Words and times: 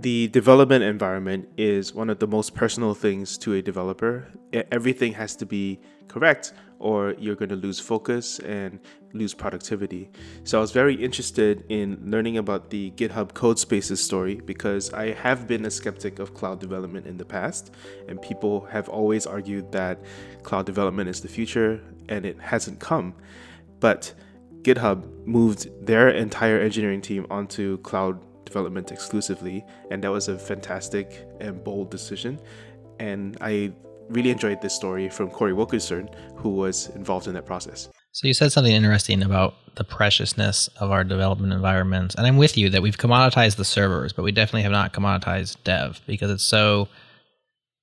the 0.00 0.28
development 0.28 0.84
environment 0.84 1.48
is 1.56 1.94
one 1.94 2.08
of 2.10 2.18
the 2.18 2.26
most 2.26 2.54
personal 2.54 2.94
things 2.94 3.36
to 3.38 3.54
a 3.54 3.62
developer. 3.62 4.28
Everything 4.70 5.12
has 5.14 5.34
to 5.36 5.46
be 5.46 5.80
correct, 6.06 6.52
or 6.78 7.14
you're 7.18 7.34
going 7.34 7.48
to 7.48 7.56
lose 7.56 7.80
focus 7.80 8.38
and 8.40 8.78
lose 9.12 9.34
productivity. 9.34 10.10
So 10.44 10.58
I 10.58 10.60
was 10.60 10.70
very 10.70 10.94
interested 10.94 11.64
in 11.68 11.98
learning 12.04 12.38
about 12.38 12.70
the 12.70 12.92
GitHub 12.92 13.32
Codespaces 13.32 13.98
story 13.98 14.36
because 14.36 14.92
I 14.92 15.12
have 15.12 15.48
been 15.48 15.64
a 15.64 15.70
skeptic 15.70 16.18
of 16.18 16.34
cloud 16.34 16.60
development 16.60 17.06
in 17.06 17.16
the 17.16 17.24
past, 17.24 17.72
and 18.08 18.22
people 18.22 18.66
have 18.66 18.88
always 18.88 19.26
argued 19.26 19.72
that 19.72 20.00
cloud 20.44 20.66
development 20.66 21.08
is 21.08 21.20
the 21.20 21.28
future, 21.28 21.82
and 22.08 22.24
it 22.24 22.38
hasn't 22.40 22.78
come. 22.78 23.14
But 23.80 24.14
GitHub 24.62 25.26
moved 25.26 25.86
their 25.86 26.08
entire 26.08 26.60
engineering 26.60 27.00
team 27.00 27.26
onto 27.30 27.78
cloud 27.78 28.20
development 28.48 28.90
exclusively, 28.90 29.64
and 29.90 30.02
that 30.02 30.10
was 30.10 30.28
a 30.28 30.38
fantastic 30.38 31.26
and 31.40 31.62
bold 31.62 31.90
decision. 31.90 32.40
And 32.98 33.36
I 33.40 33.72
really 34.08 34.30
enjoyed 34.30 34.60
this 34.60 34.74
story 34.74 35.08
from 35.08 35.30
Cory 35.30 35.52
Wilkerson, 35.52 36.08
who 36.36 36.50
was 36.50 36.88
involved 36.96 37.26
in 37.26 37.34
that 37.34 37.46
process. 37.46 37.88
So 38.12 38.26
you 38.26 38.34
said 38.34 38.50
something 38.50 38.72
interesting 38.72 39.22
about 39.22 39.54
the 39.76 39.84
preciousness 39.84 40.68
of 40.80 40.90
our 40.90 41.04
development 41.04 41.52
environments, 41.52 42.14
and 42.14 42.26
I'm 42.26 42.36
with 42.36 42.56
you 42.56 42.70
that 42.70 42.82
we've 42.82 42.96
commoditized 42.96 43.56
the 43.56 43.64
servers, 43.64 44.12
but 44.12 44.24
we 44.24 44.32
definitely 44.32 44.62
have 44.62 44.72
not 44.72 44.92
commoditized 44.92 45.56
dev 45.64 46.00
because 46.06 46.30
it's 46.30 46.44
so 46.44 46.88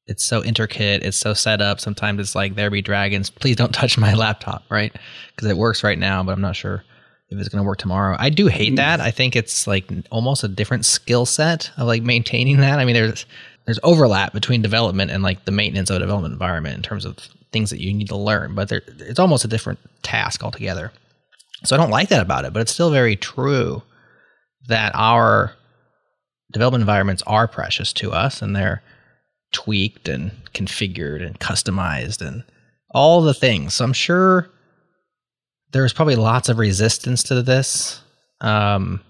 it's 0.07 0.23
so 0.23 0.43
intricate, 0.43 1.01
it's 1.03 1.17
so 1.17 1.33
set 1.33 1.61
up. 1.61 1.79
Sometimes 1.79 2.19
it's 2.19 2.35
like 2.35 2.53
there 2.55 2.69
be 2.69 2.81
dragons, 2.81 3.29
please 3.29 3.55
don't 3.55 3.73
touch 3.81 3.97
my 3.97 4.13
laptop, 4.13 4.63
right? 4.69 4.93
Because 5.35 5.49
it 5.49 5.57
works 5.57 5.83
right 5.83 5.97
now, 5.97 6.23
but 6.23 6.33
I'm 6.33 6.41
not 6.41 6.55
sure 6.55 6.83
if 7.29 7.39
it's 7.39 7.49
going 7.49 7.63
to 7.63 7.67
work 7.67 7.79
tomorrow. 7.79 8.15
I 8.19 8.29
do 8.29 8.47
hate 8.47 8.73
mm. 8.73 8.77
that. 8.77 9.01
I 9.01 9.11
think 9.11 9.35
it's 9.35 9.67
like 9.67 9.85
almost 10.11 10.43
a 10.43 10.47
different 10.47 10.85
skill 10.85 11.25
set 11.25 11.71
of 11.77 11.87
like 11.87 12.03
maintaining 12.03 12.57
that. 12.57 12.79
I 12.79 12.85
mean, 12.85 12.95
there's 12.95 13.25
there's 13.65 13.79
overlap 13.83 14.31
between 14.31 14.61
development 14.61 15.11
and 15.11 15.23
like 15.23 15.45
the 15.45 15.51
maintenance 15.51 15.89
of 15.89 15.97
a 15.97 15.99
development 15.99 16.33
environment 16.33 16.75
in 16.75 16.83
terms 16.83 17.03
of 17.03 17.17
things 17.51 17.71
that 17.71 17.81
you 17.81 17.93
need 17.93 18.09
to 18.09 18.17
learn, 18.17 18.53
but 18.53 18.69
there, 18.69 18.81
it's 18.99 19.19
almost 19.19 19.43
a 19.45 19.47
different 19.47 19.79
task 20.03 20.43
altogether. 20.43 20.91
So 21.63 21.75
I 21.75 21.79
don't 21.79 21.89
like 21.89 22.09
that 22.09 22.21
about 22.21 22.45
it, 22.45 22.53
but 22.53 22.61
it's 22.61 22.73
still 22.73 22.91
very 22.91 23.15
true 23.15 23.81
that 24.67 24.91
our 24.93 25.55
development 26.51 26.81
environments 26.81 27.23
are 27.25 27.47
precious 27.47 27.91
to 27.93 28.11
us 28.11 28.41
and 28.41 28.55
they're 28.55 28.83
tweaked 29.51 30.07
and 30.07 30.31
configured 30.53 31.25
and 31.25 31.39
customized 31.39 32.25
and 32.25 32.43
all 32.91 33.21
the 33.21 33.33
things. 33.33 33.73
So 33.73 33.85
I'm 33.85 33.93
sure 33.93 34.49
there's 35.75 35.91
probably 35.91 36.15
lots 36.15 36.47
of 36.47 36.57
resistance 36.57 37.21
to 37.21 37.41
this. 37.41 37.99
Um, 38.39 39.01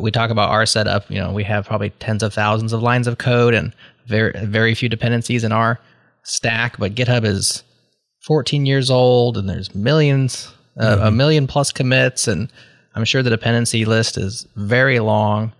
we 0.00 0.12
talk 0.12 0.30
about 0.30 0.50
our 0.50 0.64
setup. 0.64 1.10
You 1.10 1.18
know, 1.18 1.32
we 1.32 1.42
have 1.42 1.66
probably 1.66 1.90
tens 1.90 2.22
of 2.22 2.32
thousands 2.32 2.72
of 2.72 2.84
lines 2.84 3.08
of 3.08 3.18
code 3.18 3.52
and 3.52 3.74
very 4.06 4.32
very 4.46 4.76
few 4.76 4.88
dependencies 4.88 5.42
in 5.42 5.50
our 5.50 5.80
stack. 6.22 6.78
But 6.78 6.94
GitHub 6.94 7.24
is 7.24 7.64
14 8.20 8.64
years 8.64 8.92
old, 8.92 9.36
and 9.36 9.48
there's 9.48 9.74
millions, 9.74 10.54
uh, 10.78 10.94
mm-hmm. 10.94 11.06
a 11.06 11.10
million 11.10 11.48
plus 11.48 11.72
commits, 11.72 12.28
and 12.28 12.48
I'm 12.94 13.04
sure 13.04 13.24
the 13.24 13.30
dependency 13.30 13.84
list 13.84 14.16
is 14.18 14.46
very 14.54 15.00
long. 15.00 15.50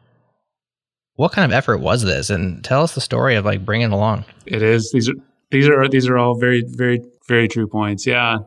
What 1.15 1.33
kind 1.33 1.51
of 1.51 1.57
effort 1.57 1.79
was 1.79 2.03
this? 2.05 2.31
And 2.31 2.63
tell 2.63 2.85
us 2.85 2.95
the 2.95 3.01
story 3.01 3.35
of 3.35 3.45
like 3.45 3.65
bringing 3.65 3.91
it 3.91 3.93
along. 3.93 4.25
It 4.47 4.63
is. 4.63 4.93
These 4.93 5.09
are 5.09 5.15
these 5.51 5.69
are 5.69 5.89
these 5.89 6.07
are 6.07 6.17
all 6.17 6.39
very 6.39 6.63
very 6.65 7.01
very 7.27 7.49
true 7.49 7.67
points. 7.67 8.07
Yeah 8.07 8.39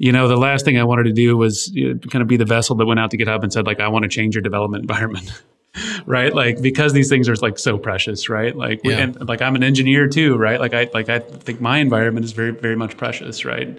you 0.00 0.12
know, 0.12 0.28
the 0.28 0.36
last 0.36 0.64
thing 0.64 0.78
I 0.78 0.84
wanted 0.84 1.02
to 1.04 1.12
do 1.12 1.36
was 1.36 1.70
you 1.74 1.92
know, 1.92 2.00
kind 2.08 2.22
of 2.22 2.28
be 2.28 2.38
the 2.38 2.46
vessel 2.46 2.74
that 2.76 2.86
went 2.86 2.98
out 2.98 3.10
to 3.10 3.18
GitHub 3.18 3.42
and 3.42 3.52
said, 3.52 3.66
like, 3.66 3.80
I 3.80 3.88
want 3.88 4.04
to 4.04 4.08
change 4.08 4.34
your 4.34 4.40
development 4.40 4.80
environment. 4.80 5.30
right? 6.06 6.34
Like 6.34 6.62
because 6.62 6.94
these 6.94 7.10
things 7.10 7.28
are 7.28 7.36
like 7.36 7.58
so 7.58 7.76
precious 7.76 8.30
right? 8.30 8.56
Like 8.56 8.80
yeah. 8.82 8.98
and 8.98 9.28
like 9.28 9.40
i'm 9.40 9.54
an 9.54 9.62
engineer 9.62 10.08
too 10.08 10.36
right? 10.36 10.58
Like 10.58 10.74
i 10.74 10.90
like 10.92 11.08
i 11.08 11.20
think 11.20 11.60
my 11.60 11.78
environment 11.78 12.24
is 12.24 12.32
very 12.32 12.50
very 12.50 12.74
much 12.74 12.96
precious 12.96 13.44
right? 13.44 13.78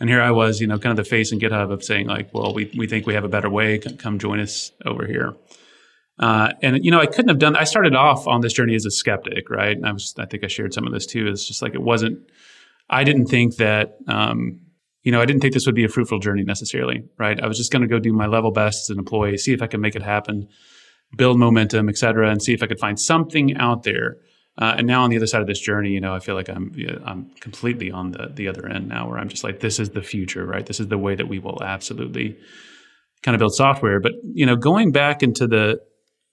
And 0.00 0.10
here 0.10 0.20
i 0.20 0.32
was 0.32 0.60
you 0.60 0.66
know 0.66 0.76
kind 0.76 0.90
of 0.90 0.96
the 0.96 1.08
face 1.08 1.30
in 1.30 1.38
github 1.38 1.70
of 1.70 1.84
saying 1.84 2.08
like 2.08 2.34
well 2.34 2.52
we, 2.52 2.72
we 2.76 2.88
think 2.88 3.06
we 3.06 3.14
have 3.14 3.22
a 3.22 3.28
better 3.28 3.48
way. 3.48 3.78
Come 3.78 4.18
join 4.18 4.40
us 4.40 4.72
over 4.84 5.06
here. 5.06 5.36
Uh, 6.18 6.52
and 6.62 6.84
you 6.84 6.90
know 6.90 6.98
i 6.98 7.06
couldn't 7.06 7.28
have 7.28 7.38
done 7.38 7.54
i 7.54 7.62
started 7.62 7.94
off 7.94 8.26
on 8.26 8.40
this 8.40 8.52
journey 8.52 8.74
as 8.74 8.84
a 8.86 8.90
skeptic 8.90 9.50
right? 9.50 9.76
And 9.76 9.86
i 9.86 9.92
was 9.92 10.14
i 10.18 10.26
think 10.26 10.42
i 10.42 10.48
shared 10.48 10.74
some 10.74 10.84
of 10.84 10.92
this 10.92 11.06
too 11.06 11.28
it's 11.28 11.46
just 11.46 11.62
like 11.62 11.74
it 11.74 11.82
wasn't 11.82 12.28
i 12.88 13.04
didn't 13.04 13.26
think 13.26 13.56
that 13.56 13.98
um, 14.08 14.58
you 15.02 15.12
know, 15.12 15.20
I 15.20 15.24
didn't 15.24 15.40
think 15.40 15.54
this 15.54 15.66
would 15.66 15.74
be 15.74 15.84
a 15.84 15.88
fruitful 15.88 16.18
journey 16.18 16.44
necessarily, 16.44 17.04
right? 17.18 17.40
I 17.40 17.46
was 17.46 17.56
just 17.56 17.72
going 17.72 17.82
to 17.82 17.88
go 17.88 17.98
do 17.98 18.12
my 18.12 18.26
level 18.26 18.50
best 18.50 18.84
as 18.84 18.90
an 18.90 18.98
employee, 18.98 19.36
see 19.38 19.52
if 19.52 19.62
I 19.62 19.66
could 19.66 19.80
make 19.80 19.96
it 19.96 20.02
happen, 20.02 20.48
build 21.16 21.38
momentum, 21.38 21.88
et 21.88 21.96
cetera, 21.96 22.30
and 22.30 22.42
see 22.42 22.52
if 22.52 22.62
I 22.62 22.66
could 22.66 22.78
find 22.78 23.00
something 23.00 23.56
out 23.56 23.82
there. 23.84 24.18
Uh, 24.58 24.74
and 24.76 24.86
now 24.86 25.02
on 25.02 25.10
the 25.10 25.16
other 25.16 25.26
side 25.26 25.40
of 25.40 25.46
this 25.46 25.60
journey, 25.60 25.90
you 25.90 26.00
know, 26.00 26.14
I 26.14 26.18
feel 26.18 26.34
like 26.34 26.50
I'm 26.50 26.74
I'm 27.06 27.30
completely 27.40 27.90
on 27.90 28.10
the 28.10 28.30
the 28.34 28.48
other 28.48 28.66
end 28.66 28.88
now, 28.88 29.08
where 29.08 29.18
I'm 29.18 29.28
just 29.28 29.44
like, 29.44 29.60
this 29.60 29.78
is 29.78 29.90
the 29.90 30.02
future, 30.02 30.44
right? 30.44 30.66
This 30.66 30.80
is 30.80 30.88
the 30.88 30.98
way 30.98 31.14
that 31.14 31.28
we 31.28 31.38
will 31.38 31.62
absolutely 31.62 32.36
kind 33.22 33.34
of 33.34 33.38
build 33.38 33.54
software. 33.54 34.00
But 34.00 34.12
you 34.22 34.44
know, 34.44 34.56
going 34.56 34.92
back 34.92 35.22
into 35.22 35.46
the 35.46 35.80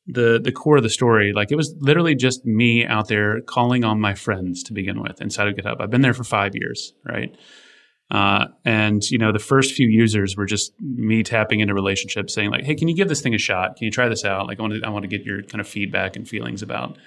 the 0.07 0.41
the 0.43 0.51
core 0.51 0.77
of 0.77 0.83
the 0.83 0.89
story, 0.89 1.31
like 1.31 1.51
it 1.51 1.55
was 1.55 1.73
literally 1.79 2.15
just 2.15 2.45
me 2.45 2.85
out 2.85 3.07
there 3.07 3.41
calling 3.41 3.85
on 3.85 4.01
my 4.01 4.13
friends 4.13 4.63
to 4.63 4.73
begin 4.73 5.01
with 5.01 5.21
inside 5.21 5.47
of 5.47 5.55
GitHub. 5.55 5.79
I've 5.79 5.91
been 5.91 6.01
there 6.01 6.13
for 6.13 6.23
five 6.25 6.53
years, 6.53 6.93
right? 7.05 7.33
Uh, 8.09 8.45
and 8.63 9.03
you 9.09 9.17
know, 9.17 9.33
the 9.33 9.39
first 9.39 9.73
few 9.73 9.87
users 9.87 10.37
were 10.37 10.45
just 10.45 10.71
me 10.79 11.23
tapping 11.23 11.59
into 11.59 11.73
relationships, 11.73 12.33
saying 12.33 12.51
like, 12.51 12.63
"Hey, 12.63 12.75
can 12.75 12.87
you 12.87 12.95
give 12.95 13.09
this 13.09 13.21
thing 13.21 13.33
a 13.33 13.37
shot? 13.37 13.75
Can 13.75 13.85
you 13.85 13.91
try 13.91 14.07
this 14.07 14.23
out? 14.23 14.47
Like, 14.47 14.59
I 14.59 14.61
want 14.61 14.73
to, 14.75 14.81
I 14.85 14.89
want 14.89 15.03
to 15.03 15.09
get 15.09 15.25
your 15.25 15.43
kind 15.43 15.59
of 15.59 15.67
feedback 15.67 16.15
and 16.15 16.27
feelings 16.27 16.61
about, 16.61 16.97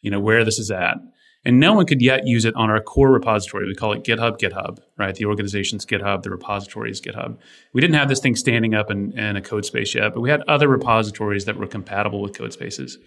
you 0.00 0.10
know, 0.10 0.20
where 0.20 0.44
this 0.44 0.58
is 0.58 0.70
at." 0.70 0.96
And 1.44 1.60
no 1.60 1.72
one 1.72 1.86
could 1.86 2.02
yet 2.02 2.26
use 2.26 2.44
it 2.44 2.54
on 2.56 2.68
our 2.68 2.80
core 2.80 3.12
repository. 3.12 3.66
We 3.66 3.74
call 3.74 3.92
it 3.92 4.02
GitHub 4.02 4.38
GitHub, 4.38 4.78
right? 4.98 5.14
The 5.14 5.26
organization's 5.26 5.86
GitHub, 5.86 6.22
the 6.22 6.30
repository's 6.30 7.00
GitHub. 7.00 7.38
We 7.72 7.80
didn't 7.80 7.94
have 7.94 8.08
this 8.08 8.20
thing 8.20 8.34
standing 8.34 8.74
up 8.74 8.90
in, 8.90 9.16
in 9.16 9.36
a 9.36 9.40
code 9.40 9.64
space 9.64 9.94
yet, 9.94 10.14
but 10.14 10.20
we 10.20 10.30
had 10.30 10.42
other 10.48 10.68
repositories 10.68 11.44
that 11.44 11.56
were 11.56 11.66
compatible 11.66 12.20
with 12.20 12.36
code 12.36 12.52
spaces. 12.52 12.98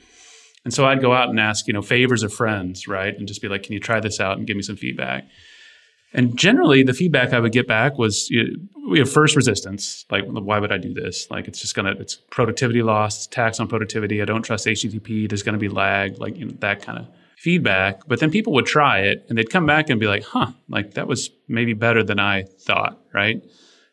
And 0.63 0.73
so 0.73 0.85
I'd 0.85 1.02
go 1.02 1.12
out 1.12 1.29
and 1.29 1.40
ask, 1.40 1.68
you 1.68 1.73
know, 1.73 1.81
favors 1.81 2.23
of 2.23 2.34
friends, 2.34 2.88
right? 2.88 3.16
And 3.18 3.28
just 3.28 3.41
be 3.41 3.50
like, 3.50 3.63
can 3.63 3.73
you 3.73 3.79
try 3.79 4.00
this 4.00 4.19
out 4.19 4.38
and 4.38 4.47
give 4.47 4.56
me 4.56 4.63
some 4.63 4.78
feedback? 4.78 5.25
And 6.13 6.38
generally, 6.38 6.83
the 6.83 6.94
feedback 6.94 7.33
I 7.33 7.39
would 7.39 7.53
get 7.53 7.67
back 7.67 7.97
was 7.97 8.29
you 8.29 8.44
know, 8.44 8.89
we 8.89 8.99
have 8.99 9.11
first 9.11 9.35
resistance. 9.35 10.05
Like, 10.09 10.25
why 10.25 10.59
would 10.59 10.72
I 10.72 10.77
do 10.77 10.94
this? 10.94 11.29
Like, 11.31 11.47
it's 11.47 11.61
just 11.61 11.75
gonna, 11.75 11.95
it's 11.99 12.16
productivity 12.31 12.81
loss, 12.81 13.27
tax 13.27 13.59
on 13.59 13.67
productivity. 13.67 14.22
I 14.22 14.25
don't 14.25 14.41
trust 14.41 14.66
HTTP. 14.66 15.29
There's 15.29 15.44
gonna 15.44 15.57
be 15.57 15.69
lag, 15.69 16.19
like 16.19 16.38
you 16.38 16.45
know, 16.45 16.53
that 16.59 16.81
kind 16.81 16.99
of 16.99 17.07
feedback. 17.38 18.01
But 18.07 18.19
then 18.19 18.29
people 18.29 18.53
would 18.53 18.66
try 18.66 18.99
it 18.99 19.25
and 19.27 19.38
they'd 19.38 19.49
come 19.49 19.66
back 19.66 19.89
and 19.89 19.99
be 19.99 20.07
like, 20.07 20.23
huh, 20.23 20.51
like 20.69 20.94
that 20.94 21.07
was 21.07 21.29
maybe 21.47 21.73
better 21.73 22.03
than 22.03 22.19
I 22.19 22.43
thought, 22.43 22.99
right? 23.13 23.41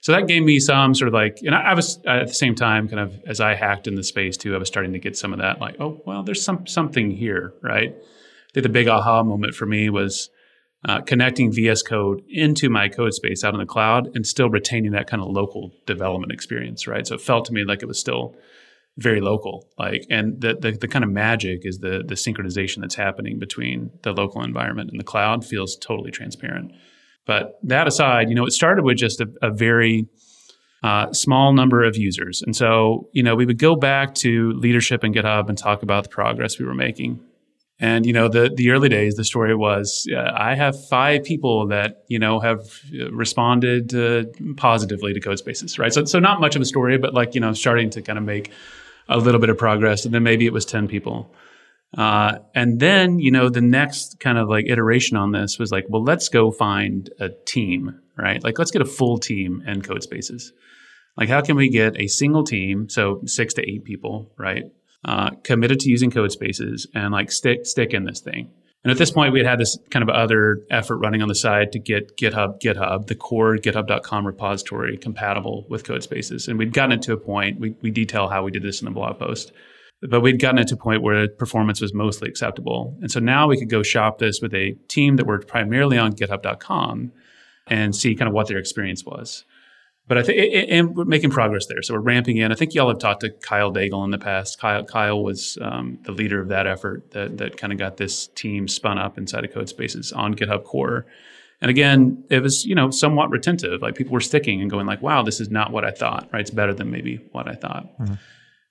So 0.01 0.13
that 0.13 0.29
gave 0.29 0.43
me 0.43 0.61
some 0.61 0.95
sort 0.95 1.09
of 1.09 1.15
like, 1.15 1.39
and 1.43 1.55
I, 1.55 1.71
I 1.71 1.75
was 1.75 1.99
at 2.07 2.29
the 2.29 2.35
same 2.35 2.55
time, 2.55 2.89
kind 2.89 3.01
of 3.01 3.21
as 3.27 3.41
I 3.41 3.55
hacked 3.55 3.87
in 3.87 3.95
the 3.95 4.05
space 4.05 4.37
too, 4.37 4.55
I 4.55 4.59
was 4.59 4.69
starting 4.69 4.93
to 4.93 4.99
get 4.99 5.17
some 5.17 5.33
of 5.33 5.39
that, 5.39 5.61
like, 5.61 5.77
oh, 5.81 6.01
well, 6.05 6.23
there's 6.23 6.45
some 6.45 6.67
something 6.67 7.11
here, 7.11 7.55
right? 7.63 7.95
I 7.95 8.53
think 8.53 8.63
the 8.63 8.69
big 8.69 8.87
aha 8.87 9.23
moment 9.23 9.55
for 9.55 9.67
me 9.67 9.89
was 9.91 10.31
uh, 10.85 11.01
connecting 11.01 11.53
VS 11.53 11.83
Code 11.83 12.23
into 12.29 12.71
my 12.71 12.89
code 12.89 13.13
space 13.13 13.43
out 13.43 13.55
in 13.55 13.61
the 13.61 13.67
cloud 13.67 14.09
and 14.15 14.27
still 14.27 14.49
retaining 14.49 14.93
that 14.93 15.09
kind 15.09 15.23
of 15.23 15.29
local 15.29 15.73
development 15.87 16.33
experience, 16.33 16.87
right? 16.87 17.07
So 17.07 17.17
it 17.17 17.21
felt 17.21 17.47
to 17.47 17.53
me 17.53 17.65
like 17.65 17.83
it 17.83 17.87
was 17.87 17.99
still 17.99 18.37
very 18.97 19.21
local, 19.21 19.69
like, 19.79 20.05
and 20.11 20.41
the, 20.41 20.55
the, 20.55 20.73
the 20.73 20.89
kind 20.89 21.05
of 21.05 21.11
magic 21.11 21.61
is 21.63 21.79
the 21.79 22.03
the 22.07 22.15
synchronization 22.15 22.81
that's 22.81 22.97
happening 22.97 23.39
between 23.39 23.91
the 24.03 24.13
local 24.13 24.43
environment 24.43 24.91
and 24.91 24.99
the 24.99 25.05
cloud 25.05 25.45
feels 25.45 25.77
totally 25.77 26.11
transparent. 26.11 26.73
But 27.25 27.59
that 27.63 27.87
aside, 27.87 28.29
you 28.29 28.35
know, 28.35 28.47
it 28.47 28.53
started 28.53 28.85
with 28.85 28.97
just 28.97 29.21
a, 29.21 29.29
a 29.41 29.51
very 29.51 30.09
uh, 30.83 31.13
small 31.13 31.53
number 31.53 31.85
of 31.85 31.97
users, 31.97 32.43
and 32.43 32.57
so 32.57 33.09
you 33.13 33.23
know 33.23 33.37
we 33.37 33.47
would 33.47 33.59
go 33.59 33.77
back 33.77 34.15
to 34.17 34.53
leadership 34.53 35.05
in 35.05 35.13
GitHub 35.13 35.49
and 35.49 35.57
talk 35.57 35.83
about 35.83 36.05
the 36.05 36.11
progress 36.11 36.59
we 36.59 36.65
were 36.65 36.75
making. 36.75 37.21
And 37.81 38.05
you 38.05 38.13
know, 38.13 38.29
the 38.29 38.51
the 38.53 38.71
early 38.71 38.89
days, 38.89 39.15
the 39.15 39.25
story 39.25 39.55
was 39.55 40.09
uh, 40.13 40.33
I 40.35 40.57
have 40.57 40.75
five 40.89 41.23
people 41.23 41.69
that 41.69 42.03
you 42.09 42.19
know 42.19 42.41
have 42.41 42.61
uh, 42.93 43.11
responded 43.13 43.95
uh, 43.95 44.25
positively 44.57 45.15
to 45.15 45.21
code 45.21 45.39
spaces, 45.39 45.79
right? 45.79 45.93
So 45.93 46.05
so 46.05 46.19
not 46.19 46.41
much 46.41 46.57
of 46.57 46.63
a 46.63 46.65
story, 46.65 46.99
but 46.99 47.15
like 47.15 47.35
you 47.35 47.41
know, 47.41 47.53
starting 47.53 47.91
to 47.91 48.03
kind 48.03 48.19
of 48.19 48.25
make 48.25 48.51
a 49.09 49.19
little 49.19 49.41
bit 49.41 49.49
of 49.49 49.59
progress. 49.59 50.05
And 50.05 50.13
then 50.13 50.25
maybe 50.25 50.45
it 50.45 50.53
was 50.53 50.65
ten 50.65 50.89
people. 50.89 51.33
Uh, 51.97 52.39
and 52.55 52.81
then 52.81 53.21
you 53.21 53.31
know, 53.31 53.49
the 53.49 53.61
next 53.61 54.19
kind 54.19 54.39
of 54.39 54.49
like 54.49 54.67
iteration 54.67 55.17
on 55.17 55.31
this 55.31 55.59
was 55.59 55.71
like, 55.71 55.87
well, 55.89 56.03
let's 56.03 56.29
go 56.29 56.51
find 56.51 57.11
a 57.21 57.29
team, 57.47 58.01
right? 58.17 58.43
Like 58.43 58.59
let's 58.59 58.73
get 58.73 58.83
a 58.83 58.87
full 58.87 59.19
team 59.19 59.63
in 59.67 59.83
code 59.83 60.03
spaces. 60.03 60.53
Like 61.17 61.29
how 61.29 61.43
can 61.43 61.55
we 61.55 61.69
get 61.69 61.97
a 61.97 62.09
single 62.09 62.43
team, 62.43 62.89
so 62.89 63.21
six 63.25 63.55
to 63.55 63.63
eight 63.63 63.85
people, 63.85 64.33
right? 64.37 64.65
Uh, 65.05 65.31
committed 65.45 65.81
to 65.81 65.91
using 65.91 66.11
code 66.11 66.33
spaces 66.33 66.87
and 66.95 67.13
like 67.13 67.31
stick 67.31 67.67
stick 67.67 67.95
in 67.95 68.05
this 68.05 68.21
thing. 68.21 68.51
And 68.85 68.93
at 68.93 68.99
this 68.99 69.11
point, 69.11 69.33
we 69.33 69.41
had 69.41 69.47
had 69.47 69.59
this 69.59 69.77
kind 69.91 70.03
of 70.03 70.09
other 70.09 70.63
effort 70.71 70.99
running 70.99 71.21
on 71.21 71.29
the 71.29 71.35
side 71.35 71.73
to 71.73 71.81
get 71.81 72.17
GitHub, 72.17 72.61
GitHub, 72.61 73.07
the 73.07 73.17
core 73.17 73.57
GitHub.com 73.57 74.27
repository 74.27 74.97
compatible 74.97 75.67
with 75.69 75.85
code 75.85 76.03
spaces. 76.05 76.47
And 76.47 76.59
we'd 76.59 76.73
gotten 76.73 76.93
it 76.93 77.03
to 77.03 77.13
a 77.13 77.17
point, 77.17 77.59
we, 77.59 77.75
we 77.83 77.91
detail 77.91 78.29
how 78.29 78.45
we 78.45 78.53
did 78.53 78.63
this 78.63 78.81
in 78.81 78.85
the 78.85 78.93
blog 78.93 79.19
post, 79.19 79.53
but 80.03 80.21
we'd 80.21 80.41
gotten 80.41 80.59
it 80.59 80.69
to 80.69 80.75
a 80.75 80.79
point 80.79 81.03
where 81.03 81.27
performance 81.29 81.81
was 81.81 81.93
mostly 81.93 82.29
acceptable. 82.29 82.97
And 83.01 83.11
so 83.11 83.19
now 83.19 83.49
we 83.49 83.59
could 83.59 83.69
go 83.69 83.83
shop 83.83 84.19
this 84.19 84.41
with 84.41 84.55
a 84.55 84.75
team 84.87 85.17
that 85.17 85.27
worked 85.27 85.49
primarily 85.49 85.99
on 85.99 86.13
GitHub.com 86.13 87.13
and 87.67 87.97
see 87.97 88.15
kind 88.15 88.29
of 88.29 88.35
what 88.35 88.47
their 88.47 88.59
experience 88.59 89.05
was. 89.05 89.45
But 90.09 90.17
I 90.17 90.23
think, 90.23 90.71
and 90.71 90.97
we're 90.97 91.05
making 91.05 91.31
progress 91.31 91.67
there. 91.67 91.83
So 91.83 91.93
we're 91.93 92.01
ramping 92.01 92.39
in. 92.39 92.51
I 92.51 92.55
think 92.55 92.75
y'all 92.75 92.89
have 92.89 92.99
talked 92.99 93.21
to 93.21 93.31
Kyle 93.31 93.71
Daigle 93.71 94.05
in 94.05 94.11
the 94.11 94.19
past. 94.19 94.59
Kyle, 94.59 94.83
Kyle 94.83 95.23
was 95.23 95.59
um, 95.61 95.99
the 96.03 96.13
leader 96.13 96.41
of 96.41 96.49
that 96.49 96.67
effort 96.67 97.11
that, 97.11 97.37
that 97.37 97.59
kind 97.59 97.75
of 97.75 97.79
got 97.79 97.99
this 97.99 98.27
team 98.29 98.69
spun 98.69 98.99
up 98.99 99.19
inside 99.19 99.45
of 99.45 99.51
Codespaces 99.53 100.17
on 100.17 100.35
GitHub 100.35 100.65
Core. 100.65 101.05
And 101.61 101.71
again, 101.71 102.25
it 102.31 102.43
was, 102.43 102.65
you 102.65 102.75
know, 102.75 102.91
somewhat 102.91 103.31
retentive. 103.31 103.83
Like 103.83 103.97
people 103.97 104.15
were 104.15 104.21
sticking 104.21 104.63
and 104.63 104.71
going 104.71 104.87
like, 104.87 105.03
wow, 105.03 105.23
this 105.23 105.41
is 105.41 105.51
not 105.51 105.73
what 105.73 105.85
I 105.85 105.91
thought, 105.91 106.31
right? 106.33 106.41
It's 106.41 106.51
better 106.51 106.73
than 106.73 106.91
maybe 106.91 107.21
what 107.33 107.47
I 107.47 107.55
thought. 107.55 107.99
Mm-hmm. 107.99 108.15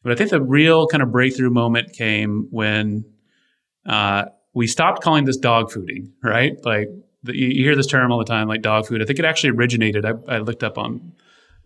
But 0.03 0.11
I 0.11 0.15
think 0.15 0.31
the 0.31 0.41
real 0.41 0.87
kind 0.87 1.03
of 1.03 1.11
breakthrough 1.11 1.49
moment 1.51 1.93
came 1.93 2.47
when 2.49 3.05
uh, 3.85 4.25
we 4.55 4.65
stopped 4.65 5.03
calling 5.03 5.25
this 5.25 5.37
dog 5.37 5.69
fooding, 5.71 6.13
right? 6.23 6.53
Like 6.63 6.87
the, 7.23 7.37
you 7.37 7.63
hear 7.63 7.75
this 7.75 7.87
term 7.87 8.11
all 8.11 8.17
the 8.17 8.25
time, 8.25 8.47
like 8.47 8.61
dog 8.61 8.87
food. 8.87 9.01
I 9.01 9.05
think 9.05 9.19
it 9.19 9.25
actually 9.25 9.51
originated. 9.51 10.05
I, 10.05 10.13
I 10.27 10.37
looked 10.39 10.63
up 10.63 10.77
on 10.77 11.13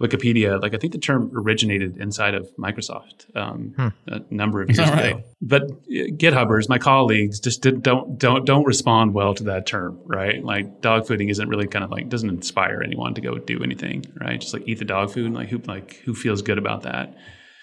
Wikipedia, 0.01 0.61
like 0.61 0.73
I 0.73 0.77
think 0.77 0.93
the 0.93 0.99
term 0.99 1.31
originated 1.33 1.97
inside 1.97 2.33
of 2.33 2.49
Microsoft 2.57 3.35
um, 3.35 3.73
hmm. 3.75 3.87
a 4.07 4.21
number 4.29 4.61
of 4.61 4.69
years 4.69 4.79
right. 4.79 5.11
ago. 5.11 5.23
But 5.41 5.63
uh, 5.63 6.11
GitHubbers, 6.17 6.67
my 6.69 6.77
colleagues, 6.77 7.39
just 7.39 7.61
did, 7.61 7.83
don't 7.83 8.17
don't 8.17 8.45
don't 8.45 8.65
respond 8.65 9.13
well 9.13 9.33
to 9.35 9.43
that 9.45 9.65
term, 9.65 9.99
right? 10.05 10.43
Like 10.43 10.81
dog 10.81 11.07
fooding 11.07 11.29
isn't 11.29 11.47
really 11.47 11.67
kind 11.67 11.85
of 11.85 11.91
like 11.91 12.09
doesn't 12.09 12.29
inspire 12.29 12.81
anyone 12.83 13.13
to 13.13 13.21
go 13.21 13.37
do 13.37 13.63
anything, 13.63 14.05
right? 14.19 14.39
Just 14.39 14.53
like 14.53 14.63
eat 14.67 14.79
the 14.79 14.85
dog 14.85 15.11
food, 15.11 15.33
like 15.33 15.49
who 15.49 15.59
like 15.59 15.95
who 16.05 16.13
feels 16.13 16.41
good 16.41 16.57
about 16.57 16.83
that? 16.83 17.15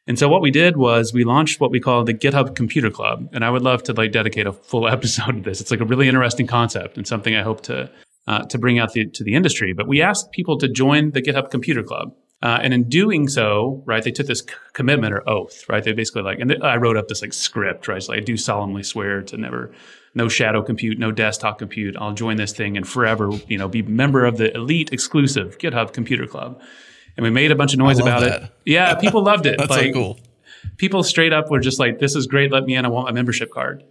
And 0.07 0.19
so 0.19 0.27
what 0.27 0.41
we 0.41 0.51
did 0.51 0.79
was 0.79 1.13
we 1.13 1.25
launched 1.25 1.61
what 1.61 1.71
we 1.71 1.81
call 1.81 2.03
the 2.03 2.15
GitHub 2.15 2.57
Computer 2.57 2.91
Club, 2.91 3.29
and 3.35 3.45
I 3.45 3.51
would 3.51 3.61
love 3.61 3.83
to 3.85 3.93
like 3.93 4.11
dedicate 4.11 4.47
a 4.47 4.53
full 4.53 4.89
episode 4.97 5.33
to 5.33 5.41
this. 5.43 5.61
It's 5.61 5.71
like 5.71 5.81
a 5.81 5.85
really 5.85 6.09
interesting 6.09 6.47
concept 6.47 6.97
and 6.97 7.07
something 7.07 7.37
I 7.37 7.43
hope 7.43 7.63
to 7.65 7.91
uh, 8.29 8.45
to 8.45 8.59
bring 8.59 8.79
out 8.79 8.93
the, 8.93 9.07
to 9.07 9.25
the 9.25 9.35
industry. 9.35 9.73
But 9.73 9.89
we 9.89 10.03
asked 10.03 10.33
people 10.33 10.59
to 10.59 10.69
join 10.69 11.13
the 11.13 11.23
GitHub 11.23 11.51
Computer 11.51 11.83
Club. 11.83 12.15
Uh, 12.41 12.61
and 12.63 12.73
in 12.73 12.85
doing 12.85 13.27
so, 13.27 13.83
right, 13.85 14.05
they 14.05 14.13
took 14.13 14.27
this 14.29 14.41
c- 14.41 14.47
commitment 14.73 15.13
or 15.13 15.29
oath, 15.29 15.69
right? 15.69 15.83
They 15.83 15.93
basically 15.93 16.23
like, 16.23 16.39
and 16.39 16.51
th- 16.51 16.63
I 16.63 16.77
wrote 16.77 16.97
up 16.97 17.09
this 17.09 17.21
like 17.21 17.33
script, 17.33 17.89
right? 17.89 18.01
So 18.01 18.13
I 18.13 18.21
do 18.21 18.37
solemnly 18.37 18.85
swear 18.85 19.23
to 19.23 19.37
never, 19.37 19.73
no 20.15 20.29
shadow 20.29 20.63
compute, 20.63 20.99
no 21.01 21.11
desktop 21.11 21.59
compute. 21.59 21.97
I'll 21.97 22.13
join 22.13 22.37
this 22.37 22.53
thing 22.53 22.77
and 22.77 22.87
forever, 22.87 23.31
you 23.49 23.59
know, 23.59 23.67
be 23.67 23.83
member 23.83 24.25
of 24.25 24.37
the 24.37 24.55
elite 24.55 24.93
exclusive 24.93 25.59
GitHub 25.59 25.93
Computer 25.93 26.29
Club. 26.29 26.61
And 27.17 27.25
we 27.25 27.31
made 27.31 27.51
a 27.51 27.57
bunch 27.57 27.73
of 27.73 27.81
noise 27.81 27.99
about 27.99 28.21
that. 28.21 28.43
it. 28.43 28.51
Yeah, 28.65 28.95
people 28.95 29.25
loved 29.25 29.47
it. 29.47 29.57
That's 29.59 29.71
like, 29.71 29.87
so 29.87 29.93
cool. 29.93 30.21
People 30.77 31.03
straight 31.03 31.33
up 31.33 31.51
were 31.51 31.59
just 31.59 31.81
like, 31.81 31.99
"This 31.99 32.15
is 32.15 32.29
great. 32.29 32.53
Let 32.53 32.65
me 32.65 32.77
in. 32.77 32.85
I 32.85 32.89
want 32.89 33.07
my 33.07 33.13
membership 33.13 33.51
card." 33.51 33.83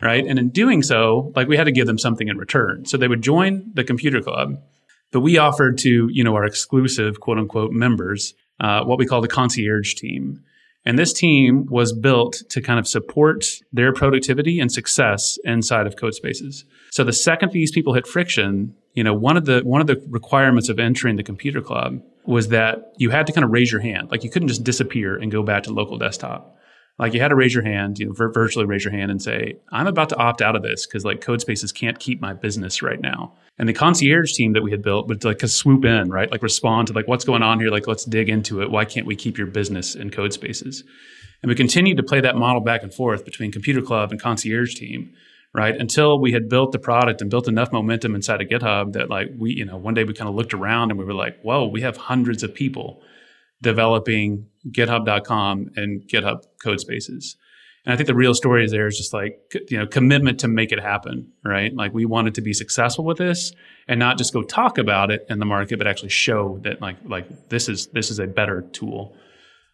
Right. 0.00 0.26
And 0.26 0.38
in 0.38 0.48
doing 0.48 0.82
so, 0.82 1.32
like 1.36 1.48
we 1.48 1.56
had 1.58 1.64
to 1.64 1.72
give 1.72 1.86
them 1.86 1.98
something 1.98 2.28
in 2.28 2.38
return. 2.38 2.86
So 2.86 2.96
they 2.96 3.08
would 3.08 3.22
join 3.22 3.70
the 3.74 3.84
computer 3.84 4.22
club 4.22 4.56
but 5.12 5.20
we 5.20 5.38
offered 5.38 5.78
to, 5.78 6.08
you 6.10 6.24
know, 6.24 6.34
our 6.34 6.44
exclusive 6.44 7.20
quote 7.20 7.38
unquote 7.38 7.72
members, 7.72 8.34
uh, 8.60 8.84
what 8.84 8.98
we 8.98 9.06
call 9.06 9.20
the 9.20 9.28
concierge 9.28 9.94
team. 9.94 10.42
And 10.84 10.98
this 10.98 11.12
team 11.12 11.66
was 11.66 11.92
built 11.92 12.42
to 12.48 12.60
kind 12.60 12.80
of 12.80 12.88
support 12.88 13.46
their 13.72 13.92
productivity 13.92 14.58
and 14.58 14.72
success 14.72 15.38
inside 15.44 15.86
of 15.86 15.94
code 15.96 16.14
spaces 16.14 16.64
So 16.90 17.04
the 17.04 17.12
second 17.12 17.52
these 17.52 17.70
people 17.70 17.94
hit 17.94 18.06
friction, 18.06 18.74
you 18.94 19.04
know, 19.04 19.14
one 19.14 19.36
of 19.36 19.44
the 19.44 19.60
one 19.60 19.80
of 19.80 19.86
the 19.86 20.02
requirements 20.08 20.68
of 20.68 20.80
entering 20.80 21.16
the 21.16 21.22
computer 21.22 21.60
club 21.60 22.02
was 22.24 22.48
that 22.48 22.92
you 22.96 23.10
had 23.10 23.26
to 23.26 23.32
kind 23.32 23.44
of 23.44 23.50
raise 23.50 23.70
your 23.70 23.80
hand. 23.80 24.10
Like 24.10 24.24
you 24.24 24.30
couldn't 24.30 24.48
just 24.48 24.64
disappear 24.64 25.16
and 25.16 25.30
go 25.30 25.42
back 25.42 25.64
to 25.64 25.72
local 25.72 25.98
desktop. 25.98 26.56
Like 26.98 27.14
you 27.14 27.20
had 27.20 27.28
to 27.28 27.34
raise 27.34 27.54
your 27.54 27.64
hand, 27.64 27.98
you 27.98 28.06
know, 28.06 28.12
virtually 28.12 28.66
raise 28.66 28.84
your 28.84 28.92
hand 28.92 29.10
and 29.10 29.20
say, 29.20 29.56
"I'm 29.70 29.86
about 29.86 30.08
to 30.10 30.16
opt 30.16 30.42
out 30.42 30.54
of 30.54 30.62
this 30.62 30.86
because 30.86 31.04
like 31.04 31.20
code 31.20 31.40
spaces 31.40 31.72
can't 31.72 31.98
keep 31.98 32.20
my 32.20 32.32
business 32.32 32.82
right 32.82 33.00
now." 33.00 33.34
And 33.58 33.68
the 33.68 33.72
concierge 33.72 34.32
team 34.32 34.52
that 34.52 34.62
we 34.62 34.70
had 34.70 34.82
built 34.82 35.08
would 35.08 35.24
like 35.24 35.40
swoop 35.40 35.84
in, 35.84 36.10
right? 36.10 36.30
Like 36.30 36.42
respond 36.42 36.88
to 36.88 36.94
like 36.94 37.08
what's 37.08 37.24
going 37.24 37.42
on 37.42 37.60
here. 37.60 37.70
Like 37.70 37.86
let's 37.86 38.04
dig 38.04 38.28
into 38.28 38.62
it. 38.62 38.70
Why 38.70 38.84
can't 38.84 39.06
we 39.06 39.16
keep 39.16 39.38
your 39.38 39.46
business 39.46 39.94
in 39.94 40.10
code 40.10 40.32
spaces? 40.32 40.84
And 41.42 41.48
we 41.48 41.54
continued 41.54 41.96
to 41.96 42.02
play 42.02 42.20
that 42.20 42.36
model 42.36 42.60
back 42.60 42.82
and 42.82 42.94
forth 42.94 43.24
between 43.24 43.50
Computer 43.50 43.82
Club 43.82 44.12
and 44.12 44.20
concierge 44.20 44.74
team, 44.74 45.12
right? 45.52 45.74
Until 45.76 46.20
we 46.20 46.32
had 46.32 46.48
built 46.48 46.72
the 46.72 46.78
product 46.78 47.20
and 47.20 47.30
built 47.30 47.48
enough 47.48 47.72
momentum 47.72 48.14
inside 48.14 48.40
of 48.40 48.48
GitHub 48.48 48.92
that 48.92 49.10
like 49.10 49.28
we, 49.36 49.52
you 49.52 49.64
know, 49.64 49.76
one 49.76 49.94
day 49.94 50.04
we 50.04 50.14
kind 50.14 50.28
of 50.28 50.36
looked 50.36 50.54
around 50.54 50.90
and 50.90 50.98
we 50.98 51.04
were 51.04 51.14
like, 51.14 51.40
whoa, 51.42 51.66
we 51.66 51.80
have 51.80 51.96
hundreds 51.96 52.42
of 52.42 52.54
people 52.54 53.02
developing 53.62 54.46
GitHub.com 54.68 55.70
and 55.76 56.02
GitHub 56.02 56.44
code 56.62 56.80
spaces. 56.80 57.36
And 57.84 57.92
I 57.92 57.96
think 57.96 58.06
the 58.06 58.14
real 58.14 58.34
story 58.34 58.64
is 58.64 58.70
there 58.70 58.86
is 58.86 58.96
just 58.96 59.12
like, 59.12 59.40
you 59.68 59.78
know, 59.78 59.86
commitment 59.86 60.38
to 60.40 60.48
make 60.48 60.70
it 60.70 60.78
happen, 60.78 61.32
right? 61.44 61.74
Like 61.74 61.92
we 61.92 62.04
wanted 62.04 62.34
to 62.36 62.40
be 62.40 62.52
successful 62.52 63.04
with 63.04 63.18
this 63.18 63.52
and 63.88 63.98
not 63.98 64.18
just 64.18 64.32
go 64.32 64.42
talk 64.42 64.78
about 64.78 65.10
it 65.10 65.26
in 65.28 65.40
the 65.40 65.46
market, 65.46 65.78
but 65.78 65.88
actually 65.88 66.10
show 66.10 66.60
that 66.62 66.80
like, 66.80 66.96
like 67.04 67.48
this 67.48 67.68
is, 67.68 67.88
this 67.88 68.10
is 68.10 68.18
a 68.18 68.26
better 68.26 68.62
tool. 68.72 69.16